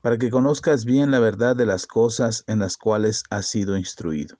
para 0.00 0.18
que 0.18 0.30
conozcas 0.30 0.84
bien 0.84 1.10
la 1.10 1.20
verdad 1.20 1.56
de 1.56 1.66
las 1.66 1.86
cosas 1.86 2.44
en 2.46 2.58
las 2.60 2.76
cuales 2.76 3.24
has 3.30 3.46
sido 3.46 3.76
instruido. 3.76 4.36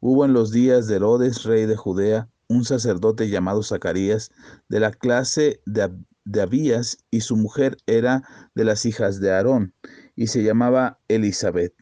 Hubo 0.00 0.24
en 0.24 0.32
los 0.32 0.50
días 0.50 0.86
de 0.88 0.96
Herodes, 0.96 1.44
rey 1.44 1.66
de 1.66 1.76
Judea, 1.76 2.28
un 2.48 2.64
sacerdote 2.64 3.28
llamado 3.28 3.62
Zacarías, 3.62 4.30
de 4.68 4.80
la 4.80 4.90
clase 4.90 5.60
de, 5.64 5.90
de 6.24 6.42
Abías, 6.42 6.98
y 7.10 7.20
su 7.20 7.36
mujer 7.36 7.76
era 7.86 8.22
de 8.54 8.64
las 8.64 8.84
hijas 8.84 9.20
de 9.20 9.32
Aarón, 9.32 9.74
y 10.16 10.26
se 10.26 10.42
llamaba 10.42 10.98
Elizabeth. 11.08 11.74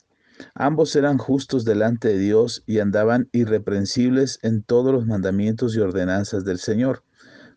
Ambos 0.55 0.97
eran 0.97 1.19
justos 1.19 1.65
delante 1.65 2.09
de 2.09 2.19
Dios 2.19 2.63
y 2.67 2.79
andaban 2.79 3.29
irreprensibles 3.33 4.39
en 4.43 4.63
todos 4.63 4.93
los 4.93 5.07
mandamientos 5.07 5.75
y 5.75 5.81
ordenanzas 5.81 6.45
del 6.45 6.59
Señor, 6.59 7.05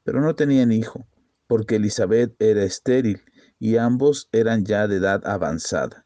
pero 0.03 0.21
no 0.21 0.35
tenían 0.35 0.71
hijo, 0.71 1.07
porque 1.47 1.75
Elizabeth 1.75 2.35
era 2.39 2.63
estéril 2.63 3.21
y 3.63 3.77
ambos 3.77 4.27
eran 4.33 4.65
ya 4.65 4.89
de 4.89 4.97
edad 4.97 5.25
avanzada. 5.25 6.05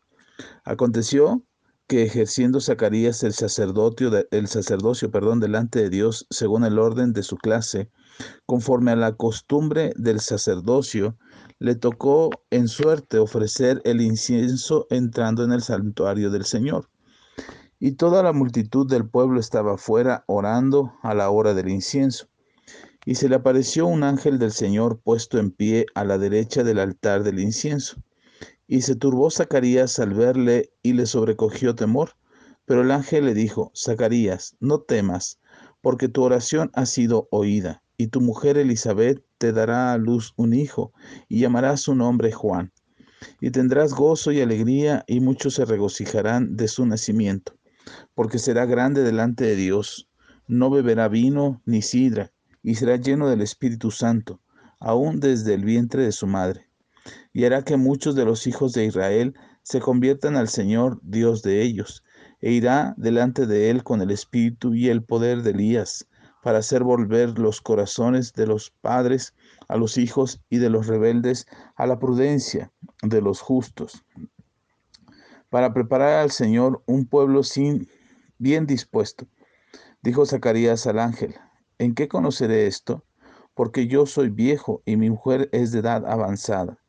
Aconteció 0.63 1.43
que 1.87 2.03
ejerciendo 2.03 2.61
Zacarías 2.61 3.23
el 3.23 3.33
sacerdocio, 3.33 4.11
el 4.29 4.47
sacerdocio 4.47 5.09
perdón, 5.09 5.39
delante 5.39 5.81
de 5.81 5.89
Dios 5.89 6.27
según 6.29 6.65
el 6.65 6.77
orden 6.77 7.13
de 7.13 7.23
su 7.23 7.35
clase, 7.35 7.89
conforme 8.45 8.91
a 8.91 8.95
la 8.95 9.13
costumbre 9.13 9.91
del 9.95 10.19
sacerdocio, 10.19 11.17
le 11.57 11.73
tocó 11.73 12.29
en 12.51 12.67
suerte 12.67 13.17
ofrecer 13.17 13.81
el 13.85 14.01
incienso 14.01 14.85
entrando 14.91 15.43
en 15.43 15.51
el 15.51 15.63
santuario 15.63 16.29
del 16.29 16.45
Señor. 16.45 16.91
Y 17.79 17.93
toda 17.93 18.21
la 18.21 18.33
multitud 18.33 18.87
del 18.87 19.09
pueblo 19.09 19.39
estaba 19.39 19.79
fuera 19.79 20.23
orando 20.27 20.93
a 21.01 21.15
la 21.15 21.31
hora 21.31 21.55
del 21.55 21.69
incienso. 21.69 22.27
Y 23.07 23.15
se 23.15 23.29
le 23.29 23.35
apareció 23.35 23.87
un 23.87 24.03
ángel 24.03 24.37
del 24.37 24.51
Señor 24.51 24.99
puesto 24.99 25.39
en 25.39 25.51
pie 25.51 25.85
a 25.95 26.03
la 26.03 26.17
derecha 26.17 26.65
del 26.65 26.77
altar 26.77 27.23
del 27.23 27.39
incienso. 27.39 28.03
Y 28.67 28.81
se 28.81 28.97
turbó 28.97 29.31
Zacarías 29.31 29.97
al 29.99 30.13
verle 30.13 30.73
y 30.83 30.91
le 30.91 31.05
sobrecogió 31.05 31.73
temor. 31.73 32.17
Pero 32.65 32.81
el 32.81 32.91
ángel 32.91 33.23
le 33.23 33.33
dijo, 33.33 33.71
Zacarías, 33.73 34.57
no 34.59 34.81
temas, 34.81 35.39
porque 35.79 36.09
tu 36.09 36.21
oración 36.21 36.69
ha 36.73 36.85
sido 36.85 37.29
oída, 37.31 37.81
y 37.95 38.07
tu 38.07 38.19
mujer 38.19 38.57
Elizabeth 38.57 39.23
te 39.37 39.53
dará 39.53 39.93
a 39.93 39.97
luz 39.97 40.33
un 40.35 40.53
hijo, 40.53 40.91
y 41.29 41.39
llamarás 41.39 41.79
su 41.79 41.95
nombre 41.95 42.33
Juan. 42.33 42.73
Y 43.39 43.51
tendrás 43.51 43.93
gozo 43.93 44.33
y 44.33 44.41
alegría, 44.41 45.05
y 45.07 45.21
muchos 45.21 45.53
se 45.53 45.63
regocijarán 45.63 46.57
de 46.57 46.67
su 46.67 46.85
nacimiento, 46.85 47.53
porque 48.15 48.37
será 48.37 48.65
grande 48.65 49.01
delante 49.03 49.45
de 49.45 49.55
Dios. 49.55 50.09
No 50.45 50.69
beberá 50.69 51.07
vino 51.07 51.61
ni 51.63 51.81
sidra 51.81 52.33
y 52.67 52.75
será 52.75 52.97
lleno 52.97 53.29
del 53.29 53.39
Espíritu 53.39 53.91
Santo, 53.91 54.41
aún 54.81 55.21
desde 55.21 55.53
el 55.53 55.63
vientre 55.63 56.03
de 56.03 56.11
su 56.11 56.27
madre. 56.27 56.67
Y 57.31 57.45
hará 57.45 57.61
que 57.61 57.77
muchos 57.77 58.13
de 58.13 58.25
los 58.25 58.45
hijos 58.45 58.73
de 58.73 58.83
Israel 58.83 59.35
se 59.63 59.79
conviertan 59.79 60.35
al 60.35 60.49
Señor, 60.49 60.99
Dios 61.01 61.43
de 61.43 61.61
ellos, 61.61 62.03
e 62.41 62.51
irá 62.51 62.93
delante 62.97 63.45
de 63.45 63.69
él 63.69 63.85
con 63.85 64.01
el 64.01 64.11
espíritu 64.11 64.73
y 64.73 64.89
el 64.89 65.01
poder 65.01 65.43
de 65.43 65.51
Elías, 65.51 66.09
para 66.43 66.57
hacer 66.57 66.83
volver 66.83 67.39
los 67.39 67.61
corazones 67.61 68.33
de 68.33 68.47
los 68.47 68.69
padres 68.69 69.33
a 69.69 69.77
los 69.77 69.97
hijos 69.97 70.41
y 70.49 70.57
de 70.57 70.69
los 70.69 70.87
rebeldes 70.87 71.47
a 71.77 71.87
la 71.87 71.99
prudencia 71.99 72.73
de 73.01 73.21
los 73.21 73.39
justos, 73.39 74.03
para 75.49 75.73
preparar 75.73 76.19
al 76.19 76.31
Señor 76.31 76.83
un 76.85 77.05
pueblo 77.05 77.43
sin 77.43 77.87
bien 78.39 78.67
dispuesto. 78.67 79.25
Dijo 80.01 80.25
Zacarías 80.25 80.85
al 80.85 80.99
ángel, 80.99 81.33
¿En 81.79 81.93
qué 81.93 82.07
conoceré 82.07 82.65
esto? 82.65 83.03
Porque 83.53 83.87
yo 83.87 84.07
soy 84.07 84.29
viejo 84.29 84.81
y 84.85 84.97
mi 84.97 85.11
mujer 85.11 85.47
es 85.51 85.71
de 85.71 85.79
edad 85.79 86.05
avanzada. 86.07 86.79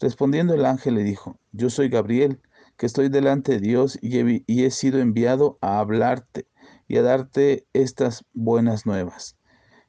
Respondiendo 0.00 0.54
el 0.54 0.66
ángel 0.66 0.96
le 0.96 1.04
dijo, 1.04 1.38
yo 1.52 1.70
soy 1.70 1.88
Gabriel, 1.88 2.40
que 2.76 2.86
estoy 2.86 3.08
delante 3.08 3.52
de 3.52 3.60
Dios 3.60 3.98
y 4.02 4.18
he, 4.18 4.44
y 4.46 4.64
he 4.64 4.70
sido 4.72 4.98
enviado 4.98 5.58
a 5.60 5.78
hablarte 5.78 6.48
y 6.88 6.96
a 6.96 7.02
darte 7.02 7.68
estas 7.72 8.24
buenas 8.32 8.84
nuevas. 8.84 9.36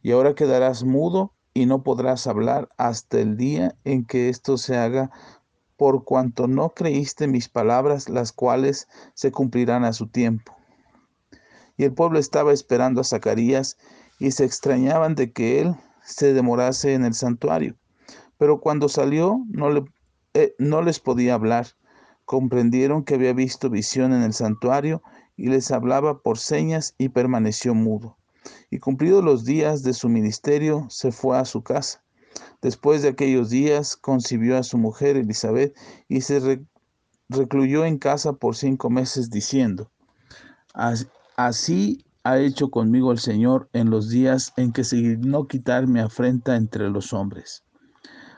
Y 0.04 0.12
ahora 0.12 0.36
quedarás 0.36 0.84
mudo 0.84 1.34
y 1.56 1.66
no 1.66 1.82
podrás 1.82 2.28
hablar 2.28 2.70
hasta 2.78 3.20
el 3.20 3.38
día 3.38 3.76
en 3.86 4.06
que 4.06 4.30
esto 4.30 4.58
se 4.58 4.78
haga, 4.78 5.10
por 5.78 6.04
cuanto 6.04 6.48
no 6.48 6.76
creíste 6.76 7.28
mis 7.28 7.50
palabras, 7.50 8.08
las 8.08 8.32
cuales 8.32 8.88
se 9.16 9.32
cumplirán 9.32 9.84
a 9.84 9.94
su 9.94 10.08
tiempo. 10.08 10.56
Y 11.76 11.86
el 11.86 11.94
pueblo 11.94 12.20
estaba 12.20 12.54
esperando 12.54 13.02
a 13.02 13.04
Zacarías 13.04 13.78
y 14.20 14.32
se 14.32 14.46
extrañaban 14.46 15.16
de 15.16 15.32
que 15.32 15.62
él 15.62 15.76
se 16.04 16.34
demorase 16.34 16.94
en 16.94 17.06
el 17.06 17.14
santuario. 17.14 17.76
Pero 18.38 18.60
cuando 18.60 18.90
salió 18.90 19.44
no, 19.48 19.70
le, 19.70 19.84
eh, 20.34 20.56
no 20.58 20.82
les 20.82 21.00
podía 21.00 21.34
hablar. 21.34 21.68
Comprendieron 22.26 23.04
que 23.04 23.16
había 23.16 23.34
visto 23.34 23.70
visión 23.70 24.14
en 24.14 24.22
el 24.22 24.34
santuario 24.34 25.02
y 25.36 25.48
les 25.48 25.72
hablaba 25.72 26.22
por 26.22 26.38
señas 26.38 26.96
y 26.98 27.10
permaneció 27.10 27.74
mudo. 27.74 28.18
Y 28.70 28.80
cumplidos 28.80 29.24
los 29.24 29.46
días 29.46 29.84
de 29.84 29.94
su 29.94 30.10
ministerio, 30.10 30.88
se 30.90 31.12
fue 31.12 31.38
a 31.38 31.46
su 31.46 31.64
casa. 31.64 32.04
Después 32.62 33.02
de 33.02 33.10
aquellos 33.10 33.50
días, 33.50 33.96
concibió 33.96 34.58
a 34.58 34.64
su 34.64 34.78
mujer 34.78 35.18
Elizabeth 35.18 35.76
y 36.08 36.22
se 36.22 36.62
recluyó 37.30 37.86
en 37.86 37.98
casa 37.98 38.34
por 38.34 38.56
cinco 38.56 38.90
meses, 38.90 39.30
diciendo, 39.30 39.92
así 41.36 42.06
ha 42.24 42.40
hecho 42.40 42.70
conmigo 42.70 43.12
el 43.12 43.20
Señor 43.20 43.70
en 43.74 43.90
los 43.90 44.10
días 44.10 44.54
en 44.56 44.72
que 44.72 44.84
se 44.84 44.96
dignó 44.96 45.48
quitar 45.48 45.88
mi 45.88 46.00
afrenta 46.00 46.56
entre 46.56 46.90
los 46.90 47.12
hombres. 47.12 47.64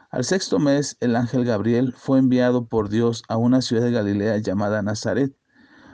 Al 0.09 0.23
sexto 0.23 0.59
mes, 0.59 0.97
el 1.01 1.15
ángel 1.15 1.45
Gabriel 1.45 1.93
fue 1.93 2.19
enviado 2.19 2.65
por 2.65 2.89
Dios 2.89 3.23
a 3.27 3.37
una 3.37 3.61
ciudad 3.61 3.83
de 3.83 3.91
Galilea 3.91 4.37
llamada 4.37 4.81
Nazaret, 4.81 5.35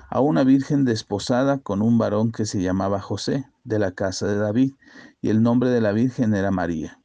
a 0.10 0.22
una 0.22 0.44
virgen 0.44 0.86
desposada 0.86 1.58
con 1.58 1.82
un 1.82 1.98
varón 1.98 2.32
que 2.32 2.46
se 2.46 2.62
llamaba 2.62 3.02
José, 3.02 3.46
de 3.64 3.80
la 3.80 3.92
casa 3.92 4.28
de 4.28 4.38
David, 4.38 4.74
y 5.22 5.30
el 5.30 5.42
nombre 5.42 5.70
de 5.70 5.82
la 5.82 5.92
virgen 5.92 6.34
era 6.34 6.52
María. 6.52 7.00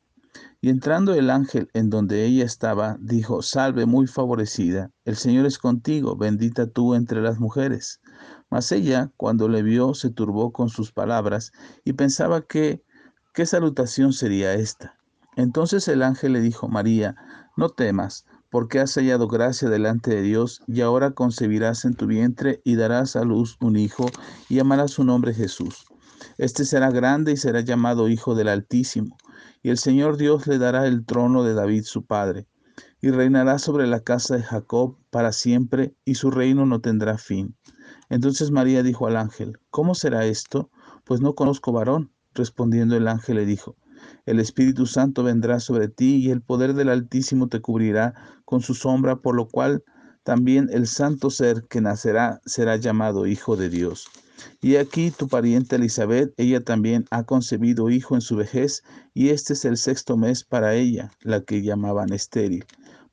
Y 0.60 0.70
entrando 0.70 1.14
el 1.14 1.30
ángel 1.30 1.68
en 1.74 1.90
donde 1.90 2.24
ella 2.24 2.44
estaba, 2.44 2.96
dijo, 3.00 3.42
Salve 3.42 3.86
muy 3.86 4.06
favorecida, 4.06 4.90
el 5.04 5.16
Señor 5.16 5.46
es 5.46 5.58
contigo, 5.58 6.16
bendita 6.16 6.66
tú 6.66 6.94
entre 6.94 7.22
las 7.22 7.38
mujeres. 7.38 8.00
Mas 8.50 8.70
ella, 8.72 9.10
cuando 9.16 9.48
le 9.48 9.62
vio, 9.62 9.94
se 9.94 10.10
turbó 10.10 10.52
con 10.52 10.68
sus 10.68 10.92
palabras 10.92 11.52
y 11.84 11.94
pensaba 11.94 12.42
que, 12.42 12.82
¿qué 13.34 13.46
salutación 13.46 14.12
sería 14.12 14.54
esta? 14.54 14.96
Entonces 15.36 15.86
el 15.88 16.02
ángel 16.02 16.32
le 16.32 16.40
dijo, 16.40 16.68
María, 16.68 17.16
no 17.56 17.68
temas, 17.68 18.24
porque 18.50 18.80
has 18.80 18.94
hallado 18.94 19.28
gracia 19.28 19.68
delante 19.68 20.10
de 20.10 20.22
Dios, 20.22 20.62
y 20.66 20.80
ahora 20.80 21.10
concebirás 21.10 21.84
en 21.84 21.94
tu 21.94 22.06
vientre 22.06 22.62
y 22.64 22.76
darás 22.76 23.16
a 23.16 23.24
luz 23.24 23.56
un 23.60 23.76
hijo, 23.76 24.06
y 24.48 24.56
llamarás 24.56 24.92
su 24.92 25.04
nombre 25.04 25.34
Jesús. 25.34 25.86
Este 26.38 26.64
será 26.64 26.90
grande 26.90 27.32
y 27.32 27.36
será 27.36 27.60
llamado 27.60 28.08
Hijo 28.08 28.34
del 28.34 28.48
Altísimo, 28.48 29.16
y 29.62 29.70
el 29.70 29.78
Señor 29.78 30.16
Dios 30.16 30.46
le 30.46 30.58
dará 30.58 30.86
el 30.86 31.04
trono 31.04 31.44
de 31.44 31.54
David 31.54 31.84
su 31.84 32.06
padre, 32.06 32.46
y 33.00 33.10
reinará 33.10 33.58
sobre 33.58 33.86
la 33.86 34.00
casa 34.00 34.36
de 34.36 34.42
Jacob 34.42 34.96
para 35.10 35.32
siempre, 35.32 35.94
y 36.04 36.14
su 36.14 36.30
reino 36.30 36.64
no 36.66 36.80
tendrá 36.80 37.18
fin. 37.18 37.56
Entonces 38.08 38.50
María 38.50 38.82
dijo 38.82 39.06
al 39.06 39.16
ángel, 39.16 39.58
¿cómo 39.70 39.94
será 39.94 40.26
esto? 40.26 40.70
Pues 41.04 41.20
no 41.20 41.34
conozco 41.34 41.72
varón. 41.72 42.12
Respondiendo 42.34 42.96
el 42.96 43.08
ángel 43.08 43.36
le 43.36 43.46
dijo, 43.46 43.76
el 44.26 44.40
Espíritu 44.40 44.86
Santo 44.86 45.22
vendrá 45.22 45.58
sobre 45.58 45.88
ti 45.88 46.16
y 46.16 46.30
el 46.30 46.42
poder 46.42 46.74
del 46.74 46.90
Altísimo 46.90 47.48
te 47.48 47.60
cubrirá 47.60 48.14
con 48.44 48.60
su 48.60 48.74
sombra, 48.74 49.16
por 49.16 49.34
lo 49.34 49.48
cual 49.48 49.84
también 50.22 50.68
el 50.72 50.86
santo 50.86 51.30
ser 51.30 51.64
que 51.68 51.80
nacerá 51.80 52.40
será 52.44 52.76
llamado 52.76 53.26
Hijo 53.26 53.56
de 53.56 53.70
Dios. 53.70 54.08
Y 54.60 54.76
aquí 54.76 55.10
tu 55.10 55.28
pariente 55.28 55.76
Elizabeth, 55.76 56.34
ella 56.36 56.62
también 56.62 57.06
ha 57.10 57.24
concebido 57.24 57.88
hijo 57.88 58.14
en 58.14 58.20
su 58.20 58.36
vejez, 58.36 58.82
y 59.14 59.30
este 59.30 59.54
es 59.54 59.64
el 59.64 59.76
sexto 59.76 60.16
mes 60.16 60.44
para 60.44 60.74
ella, 60.74 61.10
la 61.22 61.40
que 61.42 61.62
llamaban 61.62 62.12
estéril, 62.12 62.64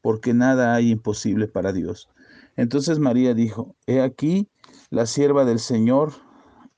porque 0.01 0.33
nada 0.33 0.73
hay 0.73 0.91
imposible 0.91 1.47
para 1.47 1.71
Dios. 1.71 2.09
Entonces 2.55 2.99
María 2.99 3.33
dijo, 3.33 3.75
He 3.87 4.01
aquí 4.01 4.49
la 4.93 5.07
sierva 5.07 5.43
del 5.43 5.57
Señor, 5.57 6.13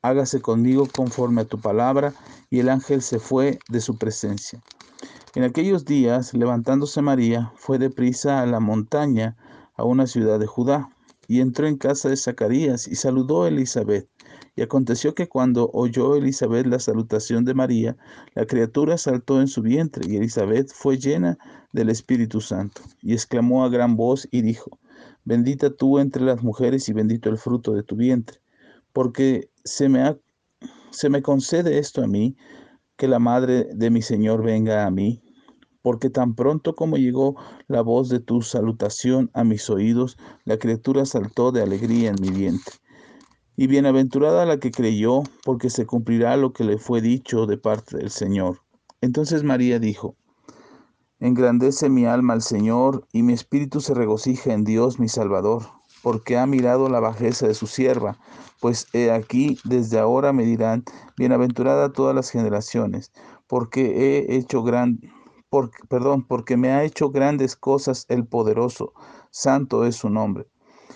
hágase 0.01 0.39
conmigo 0.39 0.88
conforme 0.88 1.41
a 1.41 1.45
tu 1.45 1.59
palabra. 1.59 2.13
Y 2.50 2.59
el 2.59 2.69
ángel 2.69 3.01
se 3.01 3.19
fue 3.19 3.59
de 3.67 3.81
su 3.81 3.97
presencia. 3.97 4.62
En 5.35 5.44
aquellos 5.44 5.83
días, 5.83 6.33
levantándose 6.33 7.01
María, 7.01 7.51
fue 7.57 7.77
deprisa 7.77 8.41
a 8.41 8.45
la 8.45 8.62
montaña 8.62 9.35
a 9.75 9.83
una 9.83 10.07
ciudad 10.07 10.39
de 10.39 10.47
Judá, 10.47 10.89
y 11.27 11.41
entró 11.41 11.67
en 11.67 11.75
casa 11.75 12.07
de 12.07 12.15
Zacarías 12.15 12.88
y 12.88 12.95
saludó 12.95 13.44
a 13.44 13.50
Elizabeth. 13.50 14.07
Y 14.56 14.62
aconteció 14.62 15.13
que 15.13 15.27
cuando 15.27 15.69
oyó 15.73 16.15
Elizabeth 16.15 16.67
la 16.67 16.79
salutación 16.79 17.44
de 17.44 17.53
María, 17.53 17.97
la 18.33 18.45
criatura 18.45 18.97
saltó 18.97 19.41
en 19.41 19.50
su 19.50 19.62
vientre, 19.62 20.09
y 20.09 20.15
Elizabeth 20.15 20.71
fue 20.71 20.97
llena 20.97 21.38
del 21.73 21.89
Espíritu 21.89 22.39
Santo, 22.39 22.81
y 23.01 23.12
exclamó 23.12 23.65
a 23.65 23.69
gran 23.69 23.97
voz 23.97 24.25
y 24.31 24.41
dijo, 24.41 24.79
Bendita 25.25 25.72
tú 25.72 26.00
entre 26.00 26.24
las 26.24 26.44
mujeres 26.44 26.88
y 26.88 26.94
bendito 26.94 27.30
el 27.30 27.38
fruto 27.38 27.74
de 27.74 27.83
tu 27.83 27.95
vientre, 27.95 28.39
porque 28.94 29.50
se 29.63 29.89
me, 29.89 30.01
ha, 30.01 30.18
se 30.92 31.10
me 31.10 31.22
concede 31.22 31.80
esto 31.80 32.04
a 32.04 32.07
mí, 32.07 32.38
que 32.95 33.07
la 33.07 33.19
madre 33.19 33.68
de 33.74 33.89
mi 33.89 34.01
Señor 34.01 34.44
venga 34.44 34.86
a 34.86 34.92
mí, 34.92 35.22
porque 35.81 36.10
tan 36.10 36.36
pronto 36.36 36.75
como 36.75 36.98
llegó 36.98 37.36
la 37.68 37.81
voz 37.81 38.10
de 38.10 38.19
tu 38.19 38.42
salutación 38.42 39.30
a 39.33 39.44
mis 39.44 39.69
oídos, 39.69 40.18
la 40.44 40.57
criatura 40.57 41.06
saltó 41.06 41.51
de 41.51 41.62
alegría 41.62 42.12
en 42.12 42.22
mi 42.22 42.30
vientre. 42.30 42.75
Y 43.57 43.68
bienaventurada 43.68 44.45
la 44.45 44.60
que 44.60 44.72
creyó, 44.72 45.24
porque 45.44 45.69
se 45.69 45.86
cumplirá 45.86 46.38
lo 46.38 46.54
que 46.54 46.63
le 46.63 46.77
fue 46.77 47.01
dicho 47.01 47.45
de 47.45 47.57
parte 47.57 47.98
del 47.98 48.12
Señor. 48.12 48.60
Entonces 49.01 49.44
María 49.44 49.80
dijo, 49.80 50.16
Engrandece 51.19 51.89
mi 51.89 52.06
alma 52.06 52.33
al 52.33 52.41
Señor, 52.41 53.07
y 53.12 53.23
mi 53.23 53.33
espíritu 53.33 53.81
se 53.81 53.94
regocija 53.94 54.53
en 54.53 54.63
Dios 54.63 55.00
mi 55.00 55.07
Salvador, 55.07 55.63
porque 56.03 56.38
ha 56.38 56.45
mirado 56.45 56.89
la 56.89 57.00
bajeza 57.00 57.47
de 57.47 57.53
su 57.53 57.67
sierva, 57.67 58.17
pues 58.59 58.88
he 58.94 59.12
aquí, 59.12 59.57
desde 59.63 60.00
ahora 60.00 60.33
me 60.33 60.45
dirán, 60.45 60.83
bienaventurada 61.17 61.91
todas 61.91 62.15
las 62.15 62.29
generaciones, 62.29 63.12
porque 63.47 64.25
he 64.27 64.35
hecho 64.35 64.63
gran, 64.63 65.00
perdón, 65.89 66.27
porque 66.27 66.57
me 66.57 66.71
ha 66.71 66.83
hecho 66.83 67.09
grandes 67.09 67.56
cosas 67.56 68.06
el 68.09 68.25
poderoso, 68.25 68.94
santo 69.31 69.85
es 69.85 69.95
su 69.95 70.09
nombre 70.09 70.47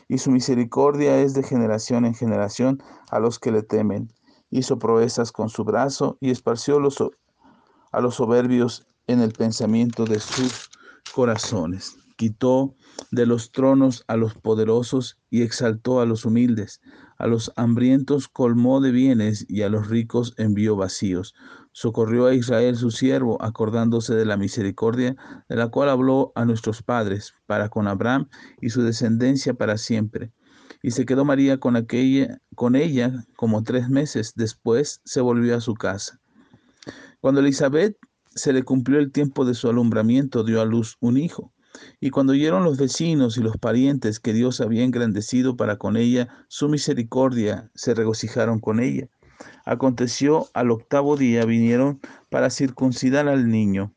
y 0.09 0.17
su 0.17 0.31
misericordia 0.31 1.21
es 1.21 1.33
de 1.33 1.43
generación 1.43 2.03
en 2.03 2.15
generación 2.15 2.83
a 3.11 3.19
los 3.19 3.39
que 3.39 3.51
le 3.51 3.61
temen. 3.61 4.11
Hizo 4.49 4.79
proezas 4.79 5.31
con 5.31 5.49
su 5.49 5.63
brazo 5.63 6.17
y 6.19 6.31
esparció 6.31 6.79
los, 6.79 6.97
a 7.91 8.01
los 8.01 8.15
soberbios 8.15 8.87
en 9.09 9.21
el 9.21 9.31
pensamiento 9.31 10.05
de 10.05 10.19
sus 10.19 10.69
corazones. 11.15 11.97
Quitó 12.15 12.75
de 13.09 13.25
los 13.25 13.51
tronos 13.51 14.03
a 14.07 14.17
los 14.17 14.35
poderosos 14.35 15.17
y 15.31 15.41
exaltó 15.41 15.99
a 15.99 16.05
los 16.05 16.25
humildes. 16.25 16.79
A 17.17 17.25
los 17.25 17.51
hambrientos 17.55 18.27
colmó 18.27 18.81
de 18.81 18.91
bienes 18.91 19.47
y 19.49 19.63
a 19.63 19.69
los 19.69 19.87
ricos 19.87 20.35
envió 20.37 20.75
vacíos. 20.75 21.33
Socorrió 21.71 22.27
a 22.27 22.35
Israel 22.35 22.75
su 22.75 22.91
siervo, 22.91 23.41
acordándose 23.41 24.13
de 24.13 24.25
la 24.25 24.37
misericordia 24.37 25.15
de 25.49 25.55
la 25.55 25.69
cual 25.69 25.89
habló 25.89 26.31
a 26.35 26.45
nuestros 26.45 26.83
padres, 26.83 27.33
para 27.47 27.69
con 27.69 27.87
Abraham 27.87 28.29
y 28.61 28.69
su 28.69 28.83
descendencia 28.83 29.55
para 29.55 29.77
siempre. 29.77 30.31
Y 30.83 30.91
se 30.91 31.05
quedó 31.05 31.25
María 31.25 31.59
con 31.59 31.75
aquella, 31.75 32.41
con 32.53 32.75
ella 32.75 33.25
como 33.35 33.63
tres 33.63 33.89
meses. 33.89 34.33
Después 34.35 35.01
se 35.03 35.21
volvió 35.21 35.55
a 35.55 35.61
su 35.61 35.73
casa. 35.73 36.19
Cuando 37.21 37.41
Elizabeth 37.41 37.97
se 38.29 38.53
le 38.53 38.63
cumplió 38.63 38.99
el 38.99 39.11
tiempo 39.11 39.45
de 39.45 39.53
su 39.53 39.69
alumbramiento, 39.69 40.43
dio 40.43 40.61
a 40.61 40.65
luz 40.65 40.97
un 40.99 41.17
hijo. 41.17 41.53
Y 41.99 42.09
cuando 42.09 42.33
oyeron 42.33 42.63
los 42.63 42.77
vecinos 42.77 43.37
y 43.37 43.41
los 43.41 43.57
parientes 43.57 44.19
que 44.19 44.33
Dios 44.33 44.61
había 44.61 44.83
engrandecido 44.83 45.55
para 45.55 45.77
con 45.77 45.97
ella 45.97 46.27
su 46.47 46.67
misericordia, 46.69 47.69
se 47.75 47.93
regocijaron 47.93 48.59
con 48.59 48.79
ella. 48.79 49.07
Aconteció 49.65 50.49
al 50.53 50.71
octavo 50.71 51.15
día 51.15 51.45
vinieron 51.45 52.01
para 52.29 52.49
circuncidar 52.49 53.27
al 53.27 53.49
niño 53.49 53.93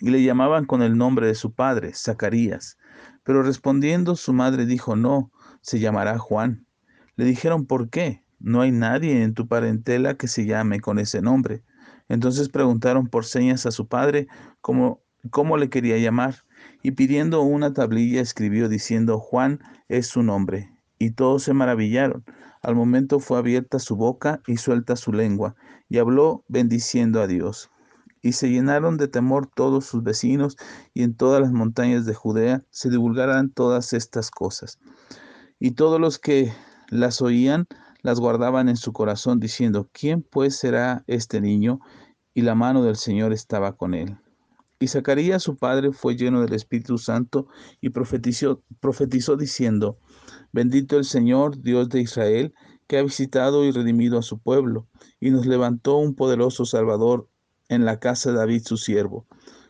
y 0.00 0.10
le 0.10 0.22
llamaban 0.22 0.64
con 0.64 0.82
el 0.82 0.96
nombre 0.96 1.26
de 1.26 1.34
su 1.34 1.52
padre, 1.52 1.92
Zacarías. 1.94 2.78
Pero 3.24 3.42
respondiendo 3.42 4.16
su 4.16 4.32
madre 4.32 4.64
dijo, 4.66 4.96
no, 4.96 5.30
se 5.60 5.80
llamará 5.80 6.18
Juan. 6.18 6.66
Le 7.16 7.24
dijeron, 7.24 7.66
¿por 7.66 7.90
qué? 7.90 8.22
No 8.38 8.60
hay 8.60 8.70
nadie 8.70 9.22
en 9.22 9.34
tu 9.34 9.48
parentela 9.48 10.14
que 10.14 10.28
se 10.28 10.46
llame 10.46 10.80
con 10.80 10.98
ese 10.98 11.20
nombre. 11.20 11.62
Entonces 12.08 12.48
preguntaron 12.48 13.06
por 13.06 13.24
señas 13.24 13.66
a 13.66 13.70
su 13.70 13.86
padre 13.86 14.28
cómo, 14.60 15.00
cómo 15.30 15.56
le 15.56 15.68
quería 15.68 15.98
llamar, 15.98 16.44
y 16.82 16.92
pidiendo 16.92 17.42
una 17.42 17.72
tablilla 17.72 18.20
escribió 18.20 18.68
diciendo, 18.68 19.18
Juan 19.18 19.60
es 19.88 20.06
su 20.06 20.22
nombre. 20.22 20.72
Y 20.98 21.10
todos 21.10 21.44
se 21.44 21.54
maravillaron. 21.54 22.24
Al 22.62 22.74
momento 22.74 23.20
fue 23.20 23.38
abierta 23.38 23.78
su 23.78 23.96
boca 23.96 24.40
y 24.46 24.56
suelta 24.56 24.96
su 24.96 25.12
lengua, 25.12 25.54
y 25.88 25.98
habló 25.98 26.44
bendiciendo 26.48 27.20
a 27.20 27.26
Dios. 27.26 27.70
Y 28.20 28.32
se 28.32 28.50
llenaron 28.50 28.96
de 28.96 29.06
temor 29.06 29.46
todos 29.46 29.86
sus 29.86 30.02
vecinos, 30.02 30.56
y 30.92 31.02
en 31.02 31.14
todas 31.14 31.40
las 31.40 31.52
montañas 31.52 32.04
de 32.04 32.14
Judea 32.14 32.64
se 32.70 32.90
divulgarán 32.90 33.50
todas 33.50 33.92
estas 33.92 34.30
cosas. 34.30 34.78
Y 35.60 35.72
todos 35.72 36.00
los 36.00 36.18
que 36.18 36.52
las 36.90 37.22
oían 37.22 37.66
las 38.02 38.20
guardaban 38.20 38.68
en 38.68 38.76
su 38.76 38.92
corazón, 38.92 39.40
diciendo, 39.40 39.88
¿quién 39.92 40.22
pues 40.22 40.56
será 40.56 41.04
este 41.06 41.40
niño? 41.40 41.80
Y 42.34 42.42
la 42.42 42.54
mano 42.54 42.82
del 42.82 42.96
Señor 42.96 43.32
estaba 43.32 43.76
con 43.76 43.94
él. 43.94 44.18
Y 44.80 44.86
Zacarías 44.86 45.42
su 45.42 45.56
padre 45.56 45.92
fue 45.92 46.16
lleno 46.16 46.40
del 46.40 46.52
Espíritu 46.52 46.98
Santo 46.98 47.48
y 47.80 47.90
profetizó, 47.90 48.62
profetizó 48.80 49.36
diciendo, 49.36 49.98
Bendito 50.52 50.96
el 50.96 51.04
Señor, 51.04 51.60
Dios 51.60 51.88
de 51.88 52.00
Israel, 52.00 52.54
que 52.86 52.98
ha 52.98 53.02
visitado 53.02 53.64
y 53.64 53.72
redimido 53.72 54.18
a 54.18 54.22
su 54.22 54.38
pueblo, 54.38 54.86
y 55.20 55.30
nos 55.30 55.46
levantó 55.46 55.96
un 55.98 56.14
poderoso 56.14 56.64
Salvador 56.64 57.28
en 57.68 57.84
la 57.84 57.98
casa 57.98 58.30
de 58.30 58.38
David 58.38 58.62
su 58.64 58.76
siervo, 58.76 59.26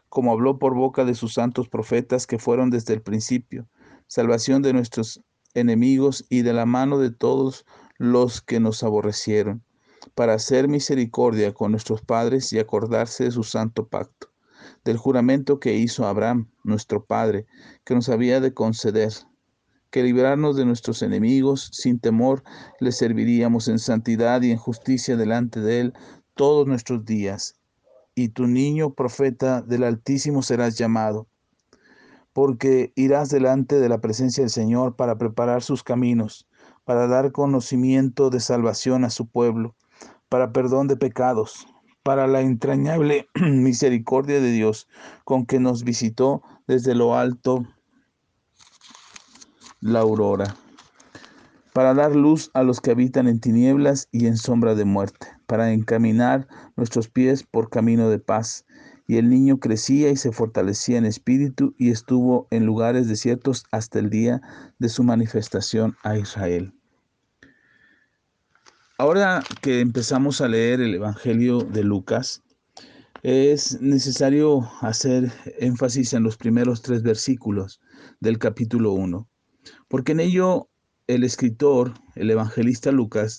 como 0.09 0.33
habló 0.33 0.59
por 0.59 0.75
boca 0.75 1.05
de 1.05 1.15
sus 1.15 1.35
santos 1.35 1.69
profetas 1.69 2.27
que 2.27 2.39
fueron 2.39 2.71
desde 2.71 2.95
el 2.95 3.03
principio, 3.03 3.67
salvación 4.07 4.63
de 4.63 4.73
nuestros 4.73 5.23
enemigos 5.55 6.27
y 6.29 6.43
de 6.43 6.53
la 6.53 6.67
mano 6.67 6.99
de 6.99 7.11
todos 7.11 7.65
los 7.99 8.41
que 8.41 8.61
nos 8.61 8.83
aborrecieron, 8.83 9.63
para 10.15 10.35
hacer 10.35 10.69
misericordia 10.69 11.53
con 11.53 11.73
nuestros 11.73 12.01
padres 12.01 12.53
y 12.53 12.59
acordarse 12.59 13.25
de 13.25 13.31
su 13.33 13.43
santo 13.43 13.89
pacto, 13.89 14.29
del 14.85 14.97
juramento 14.97 15.61
que 15.61 15.75
hizo 15.75 16.07
Abraham, 16.07 16.49
nuestro 16.65 17.05
padre, 17.05 17.47
que 17.85 17.95
nos 17.95 18.09
había 18.09 18.41
de 18.41 18.55
conceder 18.55 19.13
que 19.91 20.03
librarnos 20.03 20.57
de 20.57 20.65
nuestros 20.65 21.03
enemigos, 21.03 21.71
sin 21.73 21.99
temor, 21.99 22.43
le 22.79 22.93
serviríamos 22.93 23.69
en 23.69 23.79
santidad 23.79 24.43
y 24.43 24.51
en 24.51 24.59
justicia 24.59 25.17
delante 25.17 25.61
de 25.61 25.81
Él 25.81 25.95
todos 26.35 26.67
nuestros 26.67 27.05
días. 27.05 27.55
Y 28.15 28.29
tu 28.31 28.47
niño 28.47 28.95
profeta 28.95 29.63
del 29.63 29.85
Altísimo 29.85 30.43
serás 30.43 30.77
llamado, 30.77 31.27
porque 32.33 32.93
irás 32.97 33.31
delante 33.31 33.81
de 33.81 33.89
la 33.89 34.01
presencia 34.01 34.43
del 34.43 34.51
Señor 34.51 34.97
para 34.97 35.17
preparar 35.17 35.63
sus 35.63 35.83
caminos, 35.83 36.48
para 36.89 37.07
dar 37.07 37.33
conocimiento 37.33 38.31
de 38.31 38.41
salvación 38.41 39.05
a 39.05 39.11
su 39.11 39.27
pueblo, 39.27 39.77
para 40.31 40.55
perdón 40.55 40.89
de 40.89 40.97
pecados, 40.97 41.67
para 42.03 42.27
la 42.27 42.41
entrañable 42.41 43.29
misericordia 43.35 44.41
de 44.41 44.51
Dios, 44.53 44.89
con 45.25 45.45
que 45.45 45.61
nos 45.61 45.85
visitó 45.85 46.43
desde 46.67 46.95
lo 46.95 47.15
alto 47.15 47.67
la 49.83 50.01
aurora, 50.01 50.57
para 51.75 51.93
dar 51.93 52.17
luz 52.17 52.51
a 52.55 52.63
los 52.63 52.81
que 52.81 52.93
habitan 52.93 53.29
en 53.29 53.39
tinieblas 53.39 54.09
y 54.11 54.27
en 54.27 54.39
sombra 54.39 54.75
de 54.75 54.87
muerte, 54.87 55.27
para 55.45 55.73
encaminar 55.75 56.49
nuestros 56.75 57.11
pies 57.11 57.43
por 57.43 57.69
camino 57.69 58.09
de 58.09 58.19
paz. 58.19 58.65
Y 59.07 59.17
el 59.17 59.29
niño 59.29 59.59
crecía 59.59 60.09
y 60.09 60.17
se 60.17 60.33
fortalecía 60.33 60.97
en 60.97 61.05
espíritu 61.05 61.75
y 61.79 61.91
estuvo 61.91 62.47
en 62.51 62.65
lugares 62.65 63.09
desiertos 63.09 63.65
hasta 63.73 63.99
el 63.99 64.09
día 64.09 64.41
de 64.79 64.89
su 64.89 65.03
manifestación 65.03 65.97
a 66.03 66.17
Israel. 66.19 66.78
Ahora 68.99 69.43
que 69.63 69.81
empezamos 69.81 70.41
a 70.41 70.49
leer 70.49 70.81
el 70.81 70.95
Evangelio 70.95 71.61
de 71.61 71.85
Lucas, 71.85 72.43
es 73.23 73.81
necesario 73.81 74.69
hacer 74.81 75.33
énfasis 75.59 76.13
en 76.13 76.23
los 76.23 76.37
primeros 76.37 76.83
tres 76.83 77.03
versículos 77.03 77.81
del 78.21 78.39
capítulo 78.39 78.93
1 78.93 79.29
porque 79.89 80.13
en 80.13 80.21
ello 80.21 80.69
el 81.07 81.25
escritor, 81.25 81.95
el 82.15 82.31
evangelista 82.31 82.93
Lucas, 82.93 83.39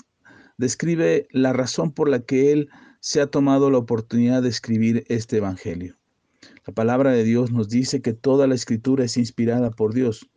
describe 0.57 1.27
la 1.31 1.53
razón 1.53 1.91
por 1.91 2.09
la 2.09 2.19
que 2.19 2.51
él 2.51 2.69
se 2.99 3.21
ha 3.21 3.27
tomado 3.27 3.69
la 3.69 3.77
oportunidad 3.77 4.41
de 4.41 4.49
escribir 4.49 5.05
este 5.07 5.37
evangelio. 5.37 5.97
La 6.65 6.73
palabra 6.73 7.11
de 7.11 7.23
Dios 7.23 7.51
nos 7.51 7.69
dice 7.69 8.01
que 8.01 8.13
toda 8.13 8.47
la 8.47 8.55
escritura 8.55 9.05
es 9.05 9.17
inspirada 9.17 9.71
por 9.71 9.93
Dios, 9.93 10.29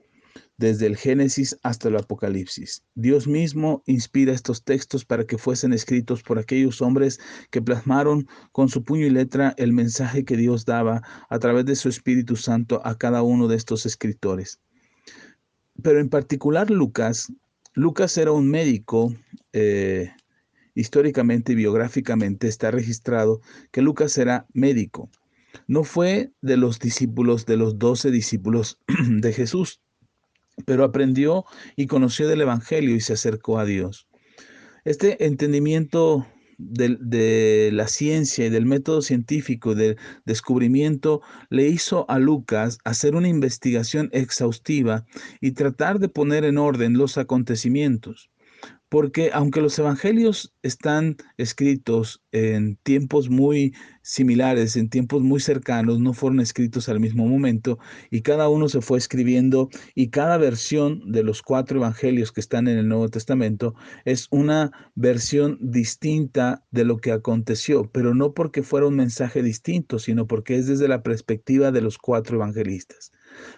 desde 0.67 0.87
el 0.87 0.97
Génesis 0.97 1.57
hasta 1.63 1.89
el 1.89 1.97
Apocalipsis. 1.97 2.83
Dios 2.95 3.27
mismo 3.27 3.83
inspira 3.87 4.33
estos 4.33 4.65
textos 4.65 5.05
para 5.05 5.25
que 5.25 5.39
fuesen 5.39 5.73
escritos 5.73 6.23
por 6.23 6.39
aquellos 6.39 6.81
hombres 6.81 7.21
que 7.51 7.63
plasmaron 7.63 8.27
con 8.53 8.69
su 8.69 8.83
puño 8.83 9.07
y 9.07 9.11
letra 9.11 9.55
el 9.59 9.73
mensaje 9.73 10.25
que 10.25 10.37
Dios 10.37 10.65
daba 10.65 11.03
a 11.29 11.39
través 11.39 11.67
de 11.67 11.77
su 11.77 11.89
Espíritu 11.89 12.37
Santo 12.37 12.81
a 12.85 12.97
cada 12.97 13.23
uno 13.23 13.49
de 13.49 13.57
estos 13.57 13.87
escritores 13.87 14.61
pero 15.81 16.01
en 16.01 16.09
particular 16.09 16.71
Lucas, 16.71 17.33
Lucas 17.75 18.17
era 18.19 18.33
un 18.33 18.49
médico, 18.49 19.15
eh, 19.53 20.11
históricamente 20.75 21.53
y 21.53 21.57
biográficamente 21.57 22.49
está 22.49 22.71
registrado 22.71 23.41
que 23.71 23.83
Lucas 23.83 24.17
era 24.19 24.47
médico. 24.53 25.11
No 25.67 25.85
fue 25.85 26.33
de 26.41 26.57
los 26.57 26.79
discípulos, 26.79 27.45
de 27.45 27.59
los 27.59 27.79
doce 27.79 28.11
discípulos 28.11 28.79
de 29.09 29.33
Jesús, 29.33 29.82
pero 30.65 30.85
aprendió 30.85 31.45
y 31.77 31.87
conoció 31.87 32.29
del 32.29 32.43
Evangelio 32.43 32.95
y 32.95 33.01
se 33.01 33.15
acercó 33.15 33.59
a 33.59 33.65
Dios. 33.65 34.07
Este 34.85 35.25
entendimiento 35.27 36.27
de, 36.59 37.71
la 37.73 37.89
ciencia 37.89 38.47
y 38.47 38.51
del 38.51 38.67
método 38.67 39.03
científico 39.03 39.75
del 39.75 39.97
descubrimiento 40.25 41.23
le 41.51 41.69
hizo 41.69 42.09
a 42.11 42.19
Lucas 42.19 42.79
hacer 42.85 43.15
una 43.15 43.29
investigación 43.29 44.09
exhaustiva 44.13 45.05
y 45.41 45.53
tratar 45.53 45.99
de 45.99 46.09
poner 46.09 46.45
en 46.45 46.59
orden 46.59 46.95
los 46.95 47.19
acontecimientos 47.19 48.32
porque 48.93 49.31
aunque 49.33 49.63
los 49.63 49.79
evangelios 49.79 50.53
están 50.63 51.17
escritos 51.39 52.23
en 52.31 52.77
tiempos 52.83 53.31
muy 53.31 53.75
similares, 54.03 54.77
en 54.77 54.91
tiempos 54.91 55.23
muy 55.23 55.41
cercanos, 55.41 55.99
no 55.99 56.13
fueron 56.13 56.41
escritos 56.41 56.91
al 56.91 57.01
mismo 57.01 57.27
momento 57.27 57.79
y 58.11 58.21
cada 58.21 58.51
uno 58.51 58.69
se 58.69 58.83
fue 58.83 58.99
escribiendo 58.99 59.71
y 59.95 60.11
cada 60.11 60.37
versión 60.37 61.11
de 61.11 61.23
los 61.23 61.41
cuatro 61.41 61.79
evangelios 61.79 62.33
que 62.33 62.43
están 62.43 62.69
en 62.69 62.77
el 62.77 62.87
Nuevo 62.87 63.09
Testamento 63.09 63.75
es 64.05 64.29
una 64.31 64.73
versión 64.95 65.57
distinta 65.63 66.63
de 66.71 66.85
lo 66.85 66.99
que 66.99 67.13
aconteció, 67.13 67.91
pero 67.91 68.15
no 68.15 68.35
porque 68.35 68.63
fuera 68.63 68.89
un 68.89 68.97
mensaje 68.97 69.43
distinto, 69.43 70.01
sino 70.01 70.27
porque 70.27 70.57
es 70.57 70.67
desde 70.67 70.87
la 70.87 71.03
perspectiva 71.03 71.71
de 71.71 71.81
los 71.81 71.97
cuatro 71.97 72.37
evangelistas. 72.37 73.11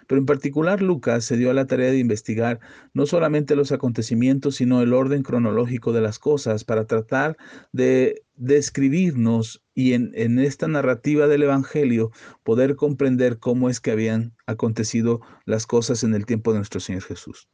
Pero 0.07 0.19
en 0.19 0.25
particular 0.25 0.81
Lucas 0.81 1.25
se 1.25 1.37
dio 1.37 1.51
a 1.51 1.53
la 1.53 1.67
tarea 1.67 1.91
de 1.91 1.99
investigar 1.99 2.59
no 2.93 3.05
solamente 3.05 3.55
los 3.55 3.71
acontecimientos, 3.71 4.55
sino 4.55 4.81
el 4.81 4.93
orden 4.93 5.23
cronológico 5.23 5.93
de 5.93 6.01
las 6.01 6.19
cosas 6.19 6.63
para 6.63 6.85
tratar 6.85 7.37
de 7.71 8.23
describirnos 8.35 9.63
y 9.73 9.93
en, 9.93 10.11
en, 10.15 10.39
esta 10.39 10.67
narrativa 10.67 11.27
del 11.27 11.43
Evangelio 11.43 12.11
poder 12.43 12.75
comprender 12.75 13.39
cómo 13.39 13.69
es 13.69 13.79
que 13.79 13.91
habían 13.91 14.33
acontecido 14.45 15.21
las 15.45 15.65
cosas 15.65 16.03
en 16.03 16.13
el 16.13 16.25
tiempo 16.25 16.51
de 16.51 16.59
nuestro 16.59 16.79
Señor 16.79 17.03
Jesús. 17.03 17.49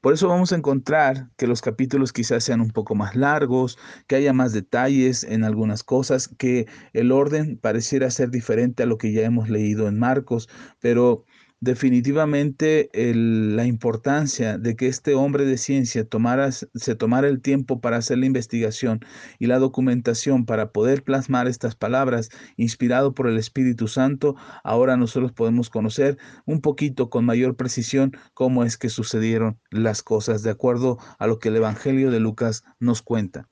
Por 0.00 0.14
eso 0.14 0.28
vamos 0.28 0.52
a 0.52 0.56
encontrar 0.56 1.30
que 1.36 1.46
los 1.46 1.60
capítulos 1.60 2.12
quizás 2.12 2.44
sean 2.44 2.60
un 2.60 2.70
poco 2.70 2.94
más 2.94 3.16
largos, 3.16 3.78
que 4.06 4.16
haya 4.16 4.32
más 4.32 4.52
detalles 4.52 5.24
en 5.24 5.44
algunas 5.44 5.82
cosas, 5.82 6.28
que 6.28 6.66
el 6.92 7.12
orden 7.12 7.58
pareciera 7.58 8.10
ser 8.10 8.30
diferente 8.30 8.82
a 8.82 8.86
lo 8.86 8.98
que 8.98 9.12
ya 9.12 9.22
hemos 9.22 9.48
leído 9.48 9.88
en 9.88 9.98
Marcos, 9.98 10.48
pero 10.80 11.24
definitivamente 11.62 12.90
la 12.92 13.66
importancia 13.66 14.58
de 14.58 14.74
que 14.74 14.88
este 14.88 15.14
hombre 15.14 15.44
de 15.44 15.56
ciencia 15.56 16.04
tomara, 16.04 16.50
se 16.50 16.96
tomara 16.96 17.28
el 17.28 17.40
tiempo 17.40 17.80
para 17.80 17.98
hacer 17.98 18.18
la 18.18 18.26
investigación 18.26 18.98
y 19.38 19.46
la 19.46 19.60
documentación 19.60 20.44
para 20.44 20.72
poder 20.72 21.04
plasmar 21.04 21.46
estas 21.46 21.76
palabras 21.76 22.30
inspirado 22.56 23.14
por 23.14 23.28
el 23.28 23.38
Espíritu 23.38 23.86
Santo, 23.86 24.34
ahora 24.64 24.96
nosotros 24.96 25.30
podemos 25.30 25.70
conocer 25.70 26.18
un 26.46 26.60
poquito 26.60 27.10
con 27.10 27.24
mayor 27.24 27.54
precisión 27.54 28.10
cómo 28.34 28.64
es 28.64 28.76
que 28.76 28.88
sucedieron 28.88 29.60
las 29.70 30.02
cosas 30.02 30.42
de 30.42 30.50
acuerdo 30.50 30.98
a 31.20 31.28
lo 31.28 31.38
que 31.38 31.50
el 31.50 31.56
Evangelio 31.56 32.10
de 32.10 32.18
Lucas 32.18 32.64
nos 32.80 33.02
cuenta. 33.02 33.48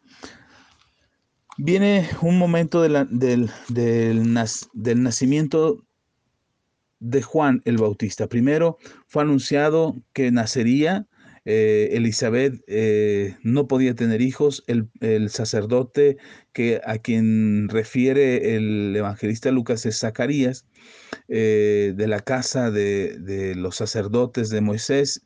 Viene 1.58 2.08
un 2.22 2.38
momento 2.38 2.82
del, 2.82 3.06
del, 3.08 3.50
del 3.68 5.02
nacimiento 5.02 5.84
de 7.00 7.22
Juan 7.22 7.62
el 7.64 7.78
Bautista. 7.78 8.28
Primero 8.28 8.78
fue 9.08 9.22
anunciado 9.22 9.96
que 10.12 10.30
nacería, 10.30 11.06
eh, 11.46 11.88
Elizabeth 11.92 12.62
eh, 12.68 13.36
no 13.42 13.66
podía 13.66 13.94
tener 13.94 14.20
hijos, 14.20 14.62
el, 14.66 14.90
el, 15.00 15.30
sacerdote 15.30 16.18
que 16.52 16.80
a 16.84 16.98
quien 16.98 17.68
refiere 17.70 18.56
el 18.56 18.94
evangelista 18.94 19.50
Lucas 19.50 19.86
es 19.86 19.98
Zacarías, 19.98 20.66
eh, 21.28 21.94
de 21.96 22.06
la 22.06 22.20
casa 22.20 22.70
de, 22.70 23.18
de, 23.18 23.54
los 23.54 23.76
sacerdotes 23.76 24.50
de 24.50 24.60
Moisés, 24.60 25.24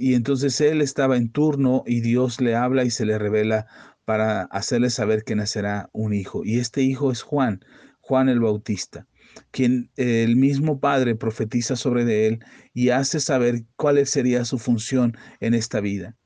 y 0.00 0.14
entonces 0.14 0.60
él 0.60 0.80
estaba 0.82 1.16
en 1.16 1.30
turno 1.30 1.84
y 1.86 2.00
Dios 2.00 2.40
le 2.40 2.56
habla 2.56 2.82
y 2.84 2.90
se 2.90 3.06
le 3.06 3.18
revela 3.20 3.68
para 4.04 4.42
hacerle 4.42 4.90
saber 4.90 5.22
que 5.22 5.36
nacerá 5.36 5.88
un 5.92 6.12
hijo. 6.12 6.42
Y 6.44 6.58
este 6.58 6.82
hijo 6.82 7.12
es 7.12 7.22
Juan, 7.22 7.64
Juan 8.00 8.28
el 8.28 8.40
Bautista 8.40 9.06
quien 9.50 9.90
el 9.96 10.36
mismo 10.36 10.80
Padre 10.80 11.14
profetiza 11.14 11.76
sobre 11.76 12.04
de 12.04 12.26
él 12.26 12.44
y 12.74 12.90
hace 12.90 13.20
saber 13.20 13.64
cuál 13.76 14.04
sería 14.06 14.44
su 14.44 14.58
función 14.58 15.16
en 15.40 15.54
esta 15.54 15.80
vida. 15.80 16.16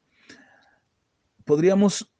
Podríamos 1.45 2.14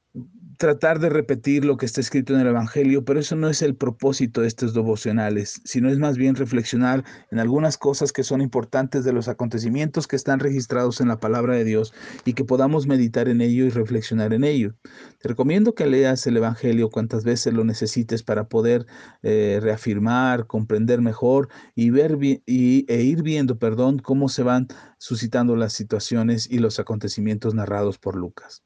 tratar 0.57 0.99
de 0.99 1.09
repetir 1.09 1.65
lo 1.65 1.77
que 1.77 1.85
está 1.85 2.01
escrito 2.01 2.33
en 2.33 2.41
el 2.41 2.47
Evangelio, 2.47 3.03
pero 3.05 3.19
eso 3.19 3.35
no 3.35 3.49
es 3.49 3.61
el 3.61 3.75
propósito 3.75 4.41
de 4.41 4.47
estos 4.47 4.73
devocionales, 4.73 5.61
sino 5.63 5.89
es 5.89 5.99
más 5.99 6.17
bien 6.17 6.35
reflexionar 6.35 7.03
en 7.31 7.39
algunas 7.39 7.77
cosas 7.77 8.11
que 8.11 8.23
son 8.23 8.41
importantes 8.41 9.03
de 9.03 9.13
los 9.13 9.27
acontecimientos 9.27 10.07
que 10.07 10.15
están 10.15 10.39
registrados 10.39 11.01
en 11.01 11.07
la 11.07 11.19
palabra 11.19 11.55
de 11.55 11.63
Dios 11.63 11.93
y 12.25 12.33
que 12.33 12.43
podamos 12.43 12.87
meditar 12.87 13.27
en 13.27 13.41
ello 13.41 13.65
y 13.65 13.69
reflexionar 13.69 14.33
en 14.33 14.43
ello. 14.43 14.75
Te 15.19 15.29
recomiendo 15.29 15.75
que 15.75 15.85
leas 15.85 16.25
el 16.27 16.37
Evangelio 16.37 16.89
cuantas 16.89 17.23
veces 17.23 17.53
lo 17.53 17.63
necesites 17.63 18.23
para 18.23 18.47
poder 18.47 18.85
eh, 19.23 19.59
reafirmar, 19.61 20.47
comprender 20.47 21.01
mejor 21.01 21.49
y 21.75 21.89
ver 21.89 22.17
y, 22.21 22.85
e 22.87 23.01
ir 23.01 23.23
viendo, 23.23 23.57
perdón, 23.57 23.99
cómo 23.99 24.29
se 24.29 24.43
van 24.43 24.67
suscitando 24.97 25.55
las 25.55 25.73
situaciones 25.73 26.49
y 26.49 26.59
los 26.59 26.79
acontecimientos 26.79 27.53
narrados 27.53 27.97
por 27.97 28.15
Lucas. 28.15 28.63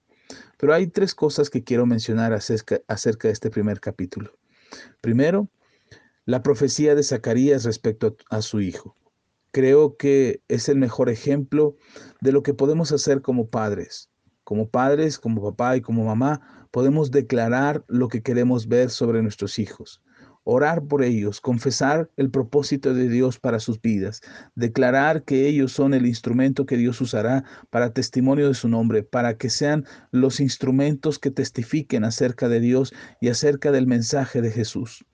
Pero 0.60 0.74
hay 0.74 0.88
tres 0.88 1.16
cosas 1.16 1.50
que 1.50 1.64
quiero 1.64 1.86
mencionar 1.86 2.34
acerca, 2.34 2.82
de 2.86 3.32
este 3.32 3.50
primer 3.50 3.80
capítulo. 3.80 4.38
Primero, 5.02 5.50
la 6.26 6.44
profecía 6.44 6.96
de 6.96 7.04
Zacarías 7.04 7.64
respecto 7.64 8.18
a, 8.30 8.42
su 8.42 8.60
hijo. 8.60 8.96
Creo 9.52 9.96
que 9.96 10.42
es 10.50 10.68
el 10.70 10.78
mejor 10.78 11.10
ejemplo 11.10 11.78
de 12.22 12.34
lo 12.34 12.44
que 12.44 12.54
podemos 12.54 12.92
hacer 12.92 13.22
como 13.22 13.48
padres. 13.48 14.10
Como 14.44 14.70
padres, 14.70 15.18
como 15.18 15.42
papá 15.42 15.78
y 15.78 15.82
como 15.82 16.04
mamá, 16.04 16.68
podemos 16.72 17.10
declarar 17.10 17.86
lo 17.88 18.10
que 18.10 18.22
queremos 18.22 18.68
ver 18.68 18.90
sobre 18.90 19.24
nuestros 19.24 19.60
hijos 19.60 20.02
orar 20.50 20.84
por 20.84 21.04
ellos, 21.04 21.40
confesar 21.42 22.10
el 22.18 22.32
propósito 22.32 22.94
de 22.94 23.08
Dios 23.08 23.40
para 23.40 23.60
sus 23.60 23.82
vidas, 23.82 24.22
declarar 24.56 25.24
que 25.24 25.48
ellos 25.48 25.72
son 25.72 25.94
el 25.94 26.06
instrumento 26.06 26.66
que 26.66 26.78
Dios 26.78 27.00
usará 27.02 27.44
para 27.70 27.94
testimonio 27.94 28.48
de 28.48 28.54
su 28.54 28.68
nombre, 28.68 29.04
para 29.04 29.38
que 29.38 29.50
sean 29.50 29.86
los 30.12 30.40
instrumentos 30.40 31.20
que 31.20 31.32
testifiquen 31.32 32.04
acerca 32.04 32.50
de 32.50 32.60
Dios 32.60 32.94
y 33.22 33.30
acerca 33.30 33.72
del 33.72 33.88
mensaje 33.88 34.42
de 34.42 34.52
Jesús. 34.52 35.06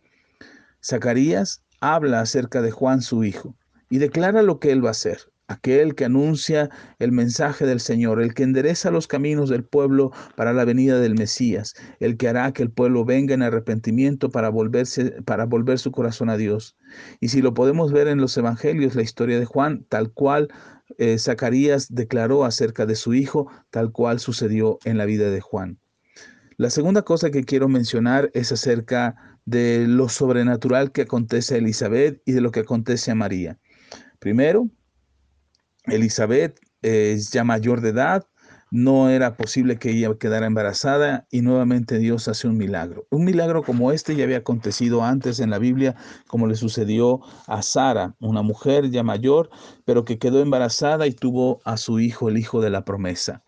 Zacarías 0.83 1.63
habla 1.81 2.21
acerca 2.21 2.61
de 2.61 2.71
Juan 2.71 3.01
su 3.01 3.23
hijo 3.23 3.55
y 3.89 3.97
declara 3.97 4.41
lo 4.41 4.59
que 4.59 4.71
él 4.71 4.83
va 4.83 4.89
a 4.89 4.91
hacer 4.91 5.19
aquel 5.47 5.95
que 5.95 6.05
anuncia 6.05 6.69
el 6.99 7.11
mensaje 7.11 7.65
del 7.65 7.79
Señor, 7.79 8.21
el 8.21 8.33
que 8.33 8.43
endereza 8.43 8.91
los 8.91 9.07
caminos 9.07 9.49
del 9.49 9.63
pueblo 9.63 10.11
para 10.35 10.53
la 10.53 10.65
venida 10.65 10.99
del 10.99 11.15
Mesías, 11.15 11.73
el 11.99 12.17
que 12.17 12.27
hará 12.27 12.51
que 12.51 12.63
el 12.63 12.71
pueblo 12.71 13.05
venga 13.05 13.33
en 13.33 13.43
arrepentimiento 13.43 14.29
para 14.29 14.49
volverse 14.49 15.21
para 15.23 15.45
volver 15.45 15.79
su 15.79 15.91
corazón 15.91 16.29
a 16.29 16.37
Dios. 16.37 16.75
Y 17.19 17.29
si 17.29 17.41
lo 17.41 17.53
podemos 17.53 17.91
ver 17.91 18.07
en 18.07 18.19
los 18.19 18.37
evangelios, 18.37 18.95
la 18.95 19.03
historia 19.03 19.39
de 19.39 19.45
Juan, 19.45 19.85
tal 19.89 20.11
cual 20.11 20.49
eh, 20.97 21.17
Zacarías 21.17 21.93
declaró 21.93 22.45
acerca 22.45 22.85
de 22.85 22.95
su 22.95 23.13
hijo, 23.13 23.51
tal 23.69 23.91
cual 23.91 24.19
sucedió 24.19 24.79
en 24.85 24.97
la 24.97 25.05
vida 25.05 25.29
de 25.29 25.41
Juan. 25.41 25.79
La 26.57 26.69
segunda 26.69 27.01
cosa 27.01 27.31
que 27.31 27.43
quiero 27.43 27.67
mencionar 27.67 28.31
es 28.33 28.51
acerca 28.51 29.15
de 29.45 29.85
lo 29.87 30.09
sobrenatural 30.09 30.91
que 30.91 31.01
acontece 31.01 31.55
a 31.55 31.57
Elizabeth 31.57 32.21
y 32.25 32.31
de 32.31 32.41
lo 32.41 32.51
que 32.51 32.61
acontece 32.61 33.11
a 33.11 33.15
María. 33.15 33.59
Primero, 34.19 34.69
Elizabeth 35.87 36.59
es 36.81 37.31
ya 37.31 37.43
mayor 37.43 37.81
de 37.81 37.89
edad, 37.89 38.25
no 38.71 39.09
era 39.09 39.37
posible 39.37 39.77
que 39.77 39.91
ella 39.91 40.13
quedara 40.19 40.47
embarazada 40.47 41.27
y 41.31 41.41
nuevamente 41.41 41.97
Dios 41.97 42.27
hace 42.27 42.47
un 42.47 42.57
milagro. 42.57 43.07
Un 43.09 43.23
milagro 43.23 43.63
como 43.63 43.91
este 43.91 44.15
ya 44.15 44.23
había 44.23 44.37
acontecido 44.37 45.03
antes 45.03 45.39
en 45.39 45.49
la 45.49 45.59
Biblia, 45.59 45.95
como 46.27 46.47
le 46.47 46.55
sucedió 46.55 47.21
a 47.47 47.61
Sara, 47.61 48.15
una 48.19 48.41
mujer 48.41 48.89
ya 48.89 49.03
mayor, 49.03 49.49
pero 49.85 50.03
que 50.03 50.17
quedó 50.17 50.41
embarazada 50.41 51.07
y 51.07 51.13
tuvo 51.13 51.61
a 51.63 51.77
su 51.77 51.99
hijo, 51.99 52.27
el 52.27 52.37
hijo 52.37 52.61
de 52.61 52.69
la 52.69 52.83
promesa. 52.83 53.43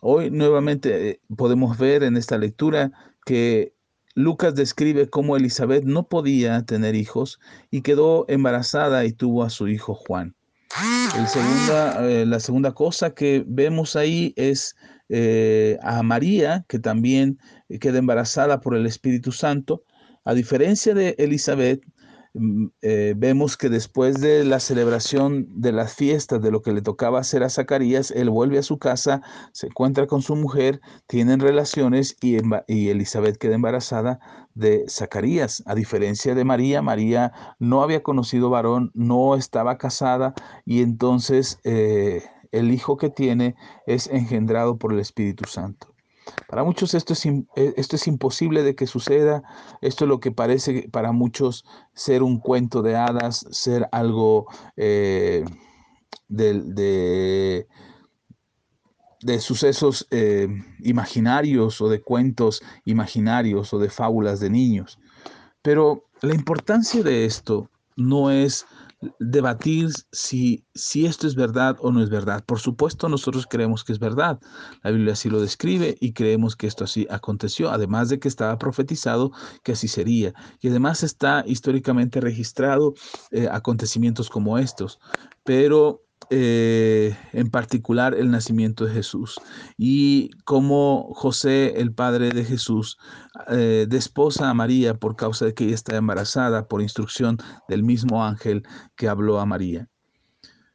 Hoy 0.00 0.30
nuevamente 0.30 1.10
eh, 1.10 1.20
podemos 1.36 1.78
ver 1.78 2.02
en 2.02 2.16
esta 2.16 2.38
lectura 2.38 2.92
que 3.24 3.74
Lucas 4.14 4.54
describe 4.56 5.08
cómo 5.08 5.36
Elizabeth 5.36 5.84
no 5.84 6.08
podía 6.08 6.64
tener 6.64 6.96
hijos 6.96 7.38
y 7.70 7.82
quedó 7.82 8.24
embarazada 8.28 9.04
y 9.04 9.12
tuvo 9.12 9.44
a 9.44 9.50
su 9.50 9.68
hijo 9.68 9.94
Juan. 9.94 10.34
Eh, 12.00 12.24
la 12.26 12.40
segunda 12.40 12.72
cosa 12.72 13.14
que 13.14 13.44
vemos 13.46 13.96
ahí 13.96 14.32
es 14.36 14.76
eh, 15.08 15.78
a 15.82 16.02
María, 16.02 16.64
que 16.68 16.78
también 16.78 17.38
queda 17.80 17.98
embarazada 17.98 18.60
por 18.60 18.76
el 18.76 18.86
Espíritu 18.86 19.32
Santo. 19.32 19.84
A 20.24 20.34
diferencia 20.34 20.94
de 20.94 21.14
Elizabeth, 21.18 21.82
eh, 22.82 23.14
vemos 23.16 23.56
que 23.56 23.68
después 23.68 24.20
de 24.20 24.44
la 24.44 24.60
celebración 24.60 25.46
de 25.60 25.72
las 25.72 25.94
fiestas, 25.94 26.40
de 26.42 26.50
lo 26.50 26.62
que 26.62 26.72
le 26.72 26.82
tocaba 26.82 27.20
hacer 27.20 27.42
a 27.42 27.50
Zacarías, 27.50 28.10
él 28.10 28.30
vuelve 28.30 28.58
a 28.58 28.62
su 28.62 28.78
casa, 28.78 29.22
se 29.52 29.68
encuentra 29.68 30.06
con 30.06 30.22
su 30.22 30.36
mujer, 30.36 30.80
tienen 31.06 31.40
relaciones 31.40 32.16
y, 32.20 32.38
y 32.66 32.88
Elizabeth 32.88 33.38
queda 33.38 33.54
embarazada 33.54 34.20
de 34.54 34.84
Zacarías. 34.88 35.62
A 35.66 35.74
diferencia 35.74 36.34
de 36.34 36.44
María, 36.44 36.82
María 36.82 37.32
no 37.58 37.82
había 37.82 38.02
conocido 38.02 38.50
varón, 38.50 38.90
no 38.94 39.34
estaba 39.34 39.78
casada 39.78 40.34
y 40.64 40.82
entonces... 40.82 41.58
Eh, 41.64 42.22
el 42.52 42.72
Hijo 42.72 42.96
que 42.96 43.10
tiene 43.10 43.56
es 43.86 44.06
engendrado 44.06 44.78
por 44.78 44.92
el 44.92 45.00
Espíritu 45.00 45.44
Santo. 45.46 45.94
Para 46.48 46.64
muchos 46.64 46.94
esto 46.94 47.12
es, 47.12 47.26
eh, 47.26 47.42
esto 47.76 47.96
es 47.96 48.06
imposible 48.06 48.62
de 48.62 48.74
que 48.74 48.86
suceda. 48.86 49.42
Esto 49.80 50.04
es 50.04 50.08
lo 50.08 50.20
que 50.20 50.32
parece 50.32 50.88
para 50.90 51.12
muchos 51.12 51.64
ser 51.94 52.22
un 52.22 52.40
cuento 52.40 52.82
de 52.82 52.96
hadas, 52.96 53.46
ser 53.50 53.88
algo 53.92 54.46
eh, 54.76 55.44
de, 56.28 57.66
de, 59.20 59.40
sucesos 59.40 60.06
eh, 60.10 60.48
imaginarios 60.80 61.80
o 61.80 61.88
de 61.88 62.00
cuentos 62.00 62.62
imaginarios 62.84 63.72
o 63.74 63.78
de 63.78 63.90
fábulas 63.90 64.40
de 64.40 64.50
niños. 64.50 64.98
Pero 65.62 66.04
la 66.22 66.34
importancia 66.34 67.02
de 67.02 67.24
esto 67.24 67.70
no 67.96 68.30
es 68.30 68.64
debatir 69.18 69.90
si, 70.12 70.64
si 70.74 71.06
esto 71.06 71.26
es 71.26 71.34
verdad 71.34 71.76
o 71.80 71.92
no 71.92 72.02
es 72.02 72.10
verdad. 72.10 72.44
Por 72.44 72.58
supuesto, 72.58 73.08
nosotros 73.08 73.46
creemos 73.48 73.84
que 73.84 73.92
es 73.92 73.98
verdad. 73.98 74.40
La 74.82 74.90
Biblia 74.90 75.12
así 75.12 75.30
lo 75.30 75.40
describe 75.40 75.96
y 76.00 76.12
creemos 76.12 76.56
que 76.56 76.66
esto 76.66 76.84
así 76.84 77.06
aconteció, 77.10 77.70
además 77.70 78.08
de 78.08 78.18
que 78.18 78.28
estaba 78.28 78.58
profetizado 78.58 79.32
que 79.62 79.72
así 79.72 79.88
sería. 79.88 80.34
Y 80.60 80.68
además 80.68 81.02
está 81.02 81.44
históricamente 81.46 82.20
registrado 82.20 82.94
eh, 83.30 83.48
acontecimientos 83.50 84.28
como 84.30 84.58
estos. 84.58 84.98
Pero 85.44 86.02
eh, 86.30 87.16
en 87.32 87.50
particular 87.50 88.14
el 88.14 88.30
nacimiento 88.30 88.84
de 88.84 88.92
Jesús 88.92 89.40
y 89.78 90.30
cómo 90.44 91.10
José, 91.14 91.80
el 91.80 91.94
padre 91.94 92.30
de 92.30 92.44
Jesús, 92.44 92.98
eh, 93.48 93.86
desposa 93.88 94.50
a 94.50 94.54
María 94.54 94.94
por 94.94 95.16
causa 95.16 95.46
de 95.46 95.54
que 95.54 95.64
ella 95.64 95.74
está 95.74 95.96
embarazada 95.96 96.68
por 96.68 96.82
instrucción 96.82 97.38
del 97.68 97.82
mismo 97.82 98.24
ángel 98.24 98.62
que 98.94 99.08
habló 99.08 99.40
a 99.40 99.46
María. 99.46 99.88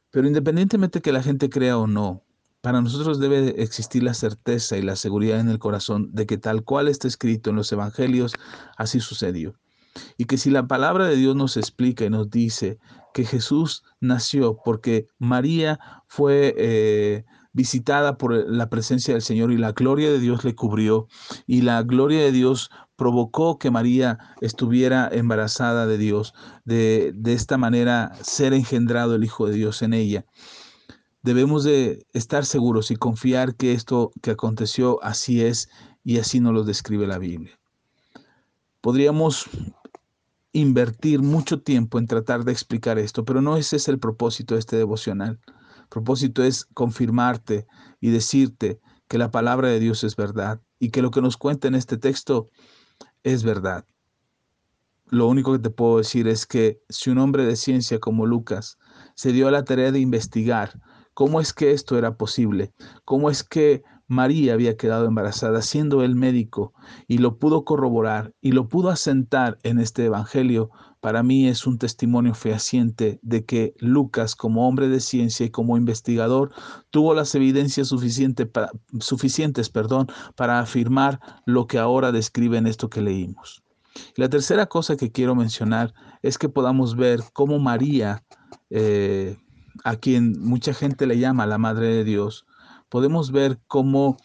Pero 0.09 0.27
independientemente 0.27 1.01
que 1.01 1.11
la 1.11 1.21
gente 1.21 1.49
crea 1.49 1.77
o 1.77 1.85
no, 1.85 2.23
para 2.61 2.81
nosotros 2.81 3.19
debe 3.19 3.61
existir 3.61 4.03
la 4.03 4.13
certeza 4.13 4.77
y 4.77 4.81
la 4.81 4.95
seguridad 4.95 5.39
en 5.39 5.49
el 5.49 5.59
corazón 5.59 6.09
de 6.13 6.25
que 6.25 6.37
tal 6.37 6.63
cual 6.63 6.87
está 6.87 7.07
escrito 7.07 7.49
en 7.49 7.57
los 7.57 7.71
evangelios, 7.71 8.33
así 8.77 8.99
sucedió. 8.99 9.53
Y 10.17 10.25
que 10.25 10.37
si 10.37 10.49
la 10.49 10.67
palabra 10.67 11.07
de 11.07 11.15
Dios 11.15 11.35
nos 11.35 11.57
explica 11.57 12.05
y 12.05 12.09
nos 12.09 12.29
dice 12.29 12.79
que 13.13 13.25
Jesús 13.25 13.83
nació 13.99 14.57
porque 14.63 15.07
María 15.19 15.79
fue 16.07 16.55
eh, 16.57 17.25
visitada 17.53 18.17
por 18.17 18.33
la 18.49 18.69
presencia 18.69 19.13
del 19.13 19.21
Señor 19.21 19.51
y 19.51 19.57
la 19.57 19.71
gloria 19.71 20.11
de 20.11 20.19
Dios 20.19 20.43
le 20.43 20.55
cubrió 20.55 21.07
y 21.45 21.61
la 21.61 21.83
gloria 21.83 22.21
de 22.21 22.31
Dios 22.31 22.71
provocó 22.95 23.59
que 23.59 23.71
María 23.71 24.17
estuviera 24.41 25.09
embarazada 25.11 25.85
de 25.85 25.97
Dios, 25.97 26.33
de, 26.65 27.11
de 27.15 27.33
esta 27.33 27.57
manera 27.57 28.11
ser 28.21 28.53
engendrado 28.53 29.15
el 29.15 29.23
Hijo 29.23 29.47
de 29.47 29.53
Dios 29.53 29.81
en 29.81 29.93
ella. 29.93 30.25
Debemos 31.21 31.63
de 31.63 32.05
estar 32.13 32.45
seguros 32.45 32.91
y 32.91 32.95
confiar 32.95 33.55
que 33.55 33.71
esto 33.71 34.11
que 34.21 34.31
aconteció 34.31 35.01
así 35.03 35.41
es 35.41 35.69
y 36.03 36.17
así 36.17 36.39
nos 36.39 36.53
lo 36.53 36.63
describe 36.63 37.07
la 37.07 37.17
Biblia. 37.17 37.57
Podríamos 38.81 39.45
invertir 40.53 41.21
mucho 41.21 41.61
tiempo 41.61 41.97
en 41.97 42.07
tratar 42.07 42.45
de 42.45 42.51
explicar 42.51 42.99
esto, 42.99 43.25
pero 43.25 43.41
no 43.41 43.57
ese 43.57 43.75
es 43.75 43.87
el 43.87 43.99
propósito 43.99 44.53
de 44.53 44.59
este 44.59 44.77
devocional. 44.77 45.39
El 45.47 45.87
propósito 45.89 46.43
es 46.43 46.65
confirmarte 46.73 47.67
y 47.99 48.11
decirte 48.11 48.79
que 49.07 49.17
la 49.17 49.31
palabra 49.31 49.67
de 49.67 49.79
Dios 49.79 50.03
es 50.03 50.15
verdad 50.15 50.61
y 50.79 50.91
que 50.91 51.01
lo 51.01 51.11
que 51.11 51.21
nos 51.21 51.37
cuenta 51.37 51.67
en 51.67 51.75
este 51.75 51.97
texto 51.97 52.49
es 53.23 53.43
verdad. 53.43 53.85
Lo 55.07 55.27
único 55.27 55.51
que 55.51 55.59
te 55.59 55.69
puedo 55.69 55.97
decir 55.97 56.27
es 56.27 56.45
que 56.45 56.81
si 56.87 57.09
un 57.09 57.17
hombre 57.17 57.45
de 57.45 57.55
ciencia 57.55 57.99
como 57.99 58.25
Lucas 58.25 58.77
se 59.15 59.31
dio 59.31 59.47
a 59.47 59.51
la 59.51 59.63
tarea 59.63 59.91
de 59.91 59.99
investigar 59.99 60.79
cómo 61.13 61.39
es 61.39 61.53
que 61.53 61.71
esto 61.71 61.97
era 61.97 62.15
posible, 62.15 62.73
cómo 63.05 63.29
es 63.29 63.43
que 63.43 63.83
María 64.07 64.53
había 64.53 64.75
quedado 64.75 65.05
embarazada 65.05 65.61
siendo 65.61 66.03
el 66.03 66.15
médico 66.15 66.73
y 67.07 67.19
lo 67.19 67.37
pudo 67.37 67.63
corroborar 67.63 68.33
y 68.41 68.51
lo 68.51 68.67
pudo 68.67 68.89
asentar 68.89 69.57
en 69.63 69.79
este 69.79 70.05
Evangelio, 70.05 70.69
para 71.03 71.21
mí 71.21 71.47
es 71.47 71.67
un 71.67 71.77
testimonio 71.77 72.33
fehaciente 72.33 73.19
de 73.21 73.43
que 73.43 73.73
Lucas, 73.79 74.35
como 74.35 74.67
hombre 74.67 74.87
de 74.87 75.01
ciencia 75.01 75.45
y 75.45 75.49
como 75.49 75.75
investigador, 75.75 76.51
tuvo 76.91 77.13
las 77.13 77.35
evidencias 77.35 77.89
suficientes 77.89 79.69
perdón, 79.69 80.07
para 80.35 80.59
afirmar 80.59 81.19
lo 81.45 81.67
que 81.67 81.77
ahora 81.77 82.11
describe 82.11 82.57
en 82.57 82.67
esto 82.67 82.89
que 82.89 83.01
leímos. 83.01 83.63
la 84.15 84.29
tercera 84.29 84.67
cosa 84.67 84.95
que 84.95 85.11
quiero 85.11 85.35
mencionar 85.35 85.93
es 86.21 86.37
que 86.37 86.49
podamos 86.49 86.95
ver 86.95 87.21
cómo 87.33 87.59
María, 87.59 88.23
eh, 88.69 89.37
a 89.83 89.97
quien 89.97 90.39
mucha 90.39 90.73
gente 90.73 91.05
le 91.05 91.19
llama 91.19 91.45
la 91.45 91.57
Madre 91.57 91.87
de 91.87 92.03
Dios, 92.05 92.45
podemos 92.93 93.31
ver 93.31 93.59
cómo 93.65 94.17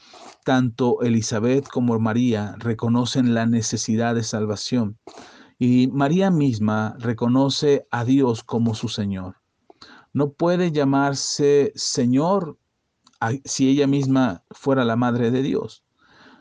tanto 0.45 1.01
Elizabeth 1.01 1.67
como 1.69 1.99
María 1.99 2.55
reconocen 2.59 3.33
la 3.33 3.47
necesidad 3.47 4.15
de 4.15 4.23
salvación. 4.23 4.99
Y 5.59 5.87
María 5.87 6.31
misma 6.31 6.95
reconoce 6.99 7.87
a 7.91 8.05
Dios 8.05 8.45
como 8.45 8.75
su 8.75 8.91
Señor. 8.91 9.37
No 10.13 10.33
puede 10.33 10.71
llamarse 10.71 11.73
Señor 11.77 12.59
si 13.47 13.71
ella 13.71 13.87
misma 13.87 14.45
fuera 14.51 14.85
la 14.85 14.97
Madre 14.97 15.31
de 15.31 15.41
Dios. 15.41 15.83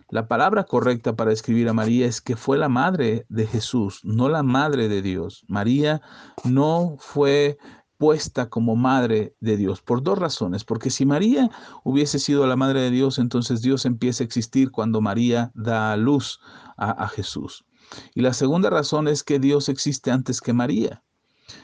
La 0.10 0.28
palabra 0.28 0.66
correcta 0.66 1.16
para 1.16 1.32
escribir 1.32 1.70
a 1.70 1.74
María 1.74 2.08
es 2.08 2.20
que 2.20 2.36
fue 2.36 2.58
la 2.58 2.68
madre 2.68 3.26
de 3.30 3.48
Jesús, 3.48 4.02
no 4.04 4.28
la 4.28 4.44
madre 4.44 4.90
de 4.90 5.02
Dios. 5.02 5.46
María 5.48 6.02
no 6.44 6.98
fue 7.00 7.58
puesta 7.98 8.50
como 8.50 8.76
madre 8.76 9.36
de 9.40 9.58
Dios 9.58 9.82
por 9.82 10.04
dos 10.04 10.18
razones. 10.18 10.64
Porque 10.64 10.90
si 10.90 11.06
María 11.06 11.50
hubiese 11.84 12.20
sido 12.20 12.46
la 12.48 12.56
madre 12.56 12.82
de 12.82 12.92
Dios, 12.92 13.20
entonces 13.20 13.62
Dios 13.62 13.86
empieza 13.86 14.24
a 14.24 14.26
existir 14.26 14.72
cuando 14.72 15.02
María 15.02 15.52
da 15.54 15.92
a 15.92 15.98
luz 15.98 16.40
a, 16.78 17.08
Jesús. 17.08 17.66
Y 18.14 18.22
la 18.22 18.34
segunda 18.34 18.70
razón 18.70 19.08
es 19.08 19.24
que 19.24 19.40
Dios 19.40 19.70
existe 19.70 20.12
antes 20.12 20.42
que 20.42 20.54
María. 20.54 21.04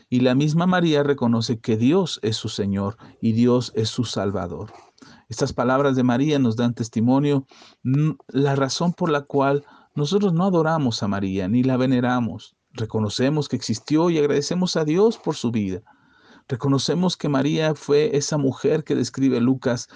Y 0.09 0.21
la 0.21 0.33
misma 0.33 0.65
María 0.65 1.03
reconoce 1.03 1.59
que 1.59 1.77
Dios 1.77 2.19
es 2.23 2.37
su 2.37 2.49
Señor 2.49 2.97
y 3.21 3.33
Dios 3.33 3.71
es 3.75 3.89
su 3.89 4.05
Salvador. 4.05 4.71
Estas 5.29 5.53
palabras 5.53 5.95
de 5.95 6.03
María 6.03 6.39
nos 6.39 6.55
dan 6.55 6.73
testimonio 6.73 7.45
la 8.27 8.55
razón 8.55 8.93
por 8.93 9.09
la 9.09 9.21
cual 9.21 9.65
nosotros 9.95 10.33
no 10.33 10.45
adoramos 10.45 11.03
a 11.03 11.07
María 11.07 11.47
ni 11.47 11.63
la 11.63 11.77
veneramos. 11.77 12.55
Reconocemos 12.71 13.49
que 13.49 13.55
existió 13.55 14.09
y 14.09 14.17
agradecemos 14.17 14.75
a 14.77 14.85
Dios 14.85 15.17
por 15.17 15.35
su 15.35 15.51
vida. 15.51 15.83
Reconocemos 16.47 17.17
que 17.17 17.29
María 17.29 17.75
fue 17.75 18.15
esa 18.17 18.37
mujer 18.37 18.83
que 18.83 18.95
describe 18.95 19.39
Lucas 19.39 19.87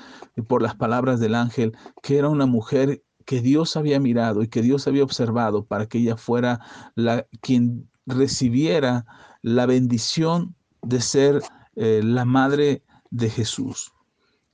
por 0.48 0.62
las 0.62 0.76
palabras 0.76 1.20
del 1.20 1.36
ángel, 1.36 1.76
que 2.02 2.18
era 2.18 2.30
una 2.30 2.46
mujer 2.46 3.04
que 3.26 3.42
Dios 3.42 3.76
había 3.76 4.00
mirado 4.00 4.42
y 4.42 4.48
que 4.48 4.62
Dios 4.62 4.88
había 4.88 5.04
observado 5.04 5.66
para 5.66 5.88
que 5.88 5.98
ella 5.98 6.16
fuera 6.16 6.62
la 6.96 7.28
quien 7.42 7.90
recibiera 8.06 9.06
la 9.42 9.66
bendición 9.66 10.56
de 10.82 11.02
ser 11.02 11.42
eh, 11.76 12.02
la 12.04 12.24
madre 12.24 12.84
de 13.12 13.30
Jesús. 13.30 13.92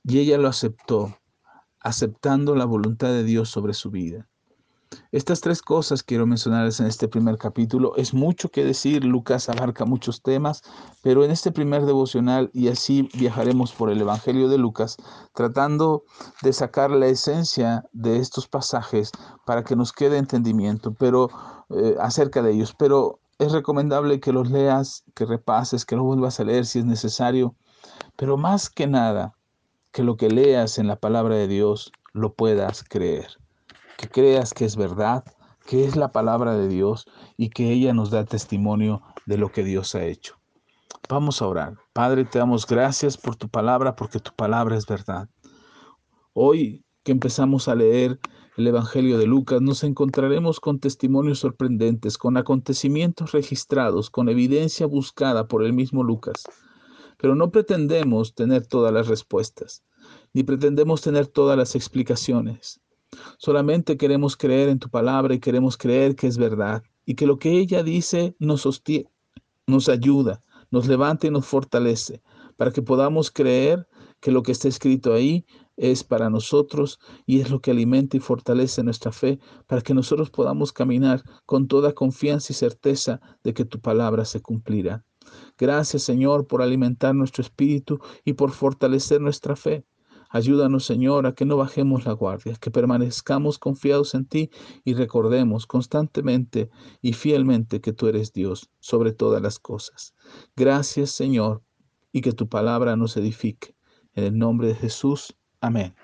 Y 0.02 0.18
ella 0.18 0.38
lo 0.38 0.48
aceptó, 0.48 1.16
aceptando 1.80 2.56
la 2.56 2.64
voluntad 2.64 3.08
de 3.08 3.24
Dios 3.24 3.48
sobre 3.48 3.74
su 3.74 3.90
vida. 3.90 4.28
Estas 5.12 5.40
tres 5.40 5.62
cosas 5.62 6.02
quiero 6.02 6.26
mencionarles 6.26 6.80
en 6.80 6.86
este 6.86 7.08
primer 7.08 7.38
capítulo. 7.38 7.94
Es 7.96 8.14
mucho 8.14 8.48
que 8.48 8.64
decir, 8.64 9.04
Lucas 9.04 9.48
abarca 9.48 9.84
muchos 9.84 10.22
temas, 10.22 10.62
pero 11.02 11.24
en 11.24 11.30
este 11.30 11.52
primer 11.52 11.84
devocional, 11.86 12.50
y 12.52 12.68
así 12.68 13.08
viajaremos 13.14 13.72
por 13.72 13.90
el 13.90 14.00
Evangelio 14.00 14.48
de 14.48 14.58
Lucas, 14.58 14.96
tratando 15.34 16.04
de 16.42 16.52
sacar 16.52 16.90
la 16.90 17.06
esencia 17.06 17.84
de 17.92 18.18
estos 18.18 18.48
pasajes 18.48 19.12
para 19.46 19.64
que 19.64 19.76
nos 19.76 19.92
quede 19.92 20.18
entendimiento 20.18 20.94
pero, 20.94 21.30
eh, 21.70 21.96
acerca 22.00 22.42
de 22.42 22.52
ellos. 22.52 22.74
Pero 22.78 23.20
es 23.38 23.52
recomendable 23.52 24.20
que 24.20 24.32
los 24.32 24.50
leas, 24.50 25.04
que 25.14 25.26
repases, 25.26 25.84
que 25.84 25.96
los 25.96 26.04
vuelvas 26.04 26.40
a 26.40 26.44
leer 26.44 26.66
si 26.66 26.80
es 26.80 26.84
necesario, 26.84 27.54
pero 28.16 28.36
más 28.36 28.70
que 28.70 28.86
nada, 28.86 29.34
que 29.92 30.02
lo 30.02 30.16
que 30.16 30.28
leas 30.28 30.78
en 30.78 30.88
la 30.88 30.96
palabra 30.96 31.36
de 31.36 31.48
Dios 31.48 31.92
lo 32.12 32.34
puedas 32.34 32.82
creer 32.82 33.43
que 33.96 34.08
creas 34.08 34.52
que 34.54 34.64
es 34.64 34.76
verdad, 34.76 35.24
que 35.66 35.84
es 35.84 35.96
la 35.96 36.12
palabra 36.12 36.56
de 36.56 36.68
Dios 36.68 37.06
y 37.36 37.50
que 37.50 37.72
ella 37.72 37.92
nos 37.92 38.10
da 38.10 38.24
testimonio 38.24 39.02
de 39.26 39.38
lo 39.38 39.50
que 39.50 39.64
Dios 39.64 39.94
ha 39.94 40.04
hecho. 40.04 40.36
Vamos 41.08 41.42
a 41.42 41.46
orar. 41.46 41.76
Padre, 41.92 42.24
te 42.24 42.38
damos 42.38 42.66
gracias 42.66 43.16
por 43.16 43.36
tu 43.36 43.48
palabra, 43.48 43.94
porque 43.94 44.20
tu 44.20 44.32
palabra 44.34 44.76
es 44.76 44.86
verdad. 44.86 45.28
Hoy 46.32 46.84
que 47.02 47.12
empezamos 47.12 47.68
a 47.68 47.74
leer 47.74 48.18
el 48.56 48.66
Evangelio 48.66 49.18
de 49.18 49.26
Lucas, 49.26 49.60
nos 49.60 49.84
encontraremos 49.84 50.60
con 50.60 50.78
testimonios 50.78 51.40
sorprendentes, 51.40 52.16
con 52.16 52.36
acontecimientos 52.36 53.32
registrados, 53.32 54.10
con 54.10 54.28
evidencia 54.28 54.86
buscada 54.86 55.48
por 55.48 55.64
el 55.64 55.72
mismo 55.72 56.02
Lucas. 56.02 56.44
Pero 57.18 57.34
no 57.34 57.50
pretendemos 57.50 58.34
tener 58.34 58.66
todas 58.66 58.92
las 58.92 59.08
respuestas, 59.08 59.82
ni 60.32 60.44
pretendemos 60.44 61.02
tener 61.02 61.26
todas 61.26 61.58
las 61.58 61.74
explicaciones. 61.74 62.80
Solamente 63.38 63.96
queremos 63.96 64.36
creer 64.36 64.68
en 64.68 64.78
tu 64.78 64.88
palabra 64.88 65.34
y 65.34 65.40
queremos 65.40 65.76
creer 65.76 66.16
que 66.16 66.26
es 66.26 66.38
verdad 66.38 66.82
y 67.06 67.14
que 67.14 67.26
lo 67.26 67.38
que 67.38 67.58
ella 67.58 67.82
dice 67.82 68.34
nos 68.38 68.62
sostiene, 68.62 69.10
nos 69.66 69.88
ayuda, 69.88 70.42
nos 70.70 70.86
levanta 70.86 71.26
y 71.26 71.30
nos 71.30 71.46
fortalece 71.46 72.22
para 72.56 72.72
que 72.72 72.82
podamos 72.82 73.30
creer 73.30 73.86
que 74.20 74.30
lo 74.30 74.42
que 74.42 74.52
está 74.52 74.68
escrito 74.68 75.12
ahí 75.12 75.44
es 75.76 76.04
para 76.04 76.30
nosotros 76.30 76.98
y 77.26 77.40
es 77.40 77.50
lo 77.50 77.60
que 77.60 77.72
alimenta 77.72 78.16
y 78.16 78.20
fortalece 78.20 78.82
nuestra 78.82 79.12
fe 79.12 79.38
para 79.66 79.82
que 79.82 79.94
nosotros 79.94 80.30
podamos 80.30 80.72
caminar 80.72 81.22
con 81.46 81.68
toda 81.68 81.92
confianza 81.92 82.52
y 82.52 82.56
certeza 82.56 83.20
de 83.42 83.54
que 83.54 83.64
tu 83.64 83.80
palabra 83.80 84.24
se 84.24 84.40
cumplirá. 84.40 85.04
Gracias 85.58 86.02
Señor 86.02 86.46
por 86.46 86.62
alimentar 86.62 87.14
nuestro 87.14 87.42
espíritu 87.42 87.98
y 88.24 88.34
por 88.34 88.52
fortalecer 88.52 89.20
nuestra 89.20 89.56
fe. 89.56 89.84
Ayúdanos, 90.34 90.84
Señor, 90.84 91.28
a 91.28 91.32
que 91.32 91.44
no 91.44 91.56
bajemos 91.56 92.06
la 92.06 92.12
guardia, 92.12 92.56
que 92.56 92.72
permanezcamos 92.72 93.56
confiados 93.56 94.16
en 94.16 94.26
ti 94.26 94.50
y 94.84 94.94
recordemos 94.94 95.64
constantemente 95.64 96.70
y 97.00 97.12
fielmente 97.12 97.80
que 97.80 97.92
tú 97.92 98.08
eres 98.08 98.32
Dios 98.32 98.68
sobre 98.80 99.12
todas 99.12 99.40
las 99.40 99.60
cosas. 99.60 100.12
Gracias, 100.56 101.12
Señor, 101.12 101.62
y 102.10 102.20
que 102.20 102.32
tu 102.32 102.48
palabra 102.48 102.96
nos 102.96 103.16
edifique. 103.16 103.76
En 104.14 104.24
el 104.24 104.36
nombre 104.36 104.66
de 104.66 104.74
Jesús. 104.74 105.36
Amén. 105.60 105.94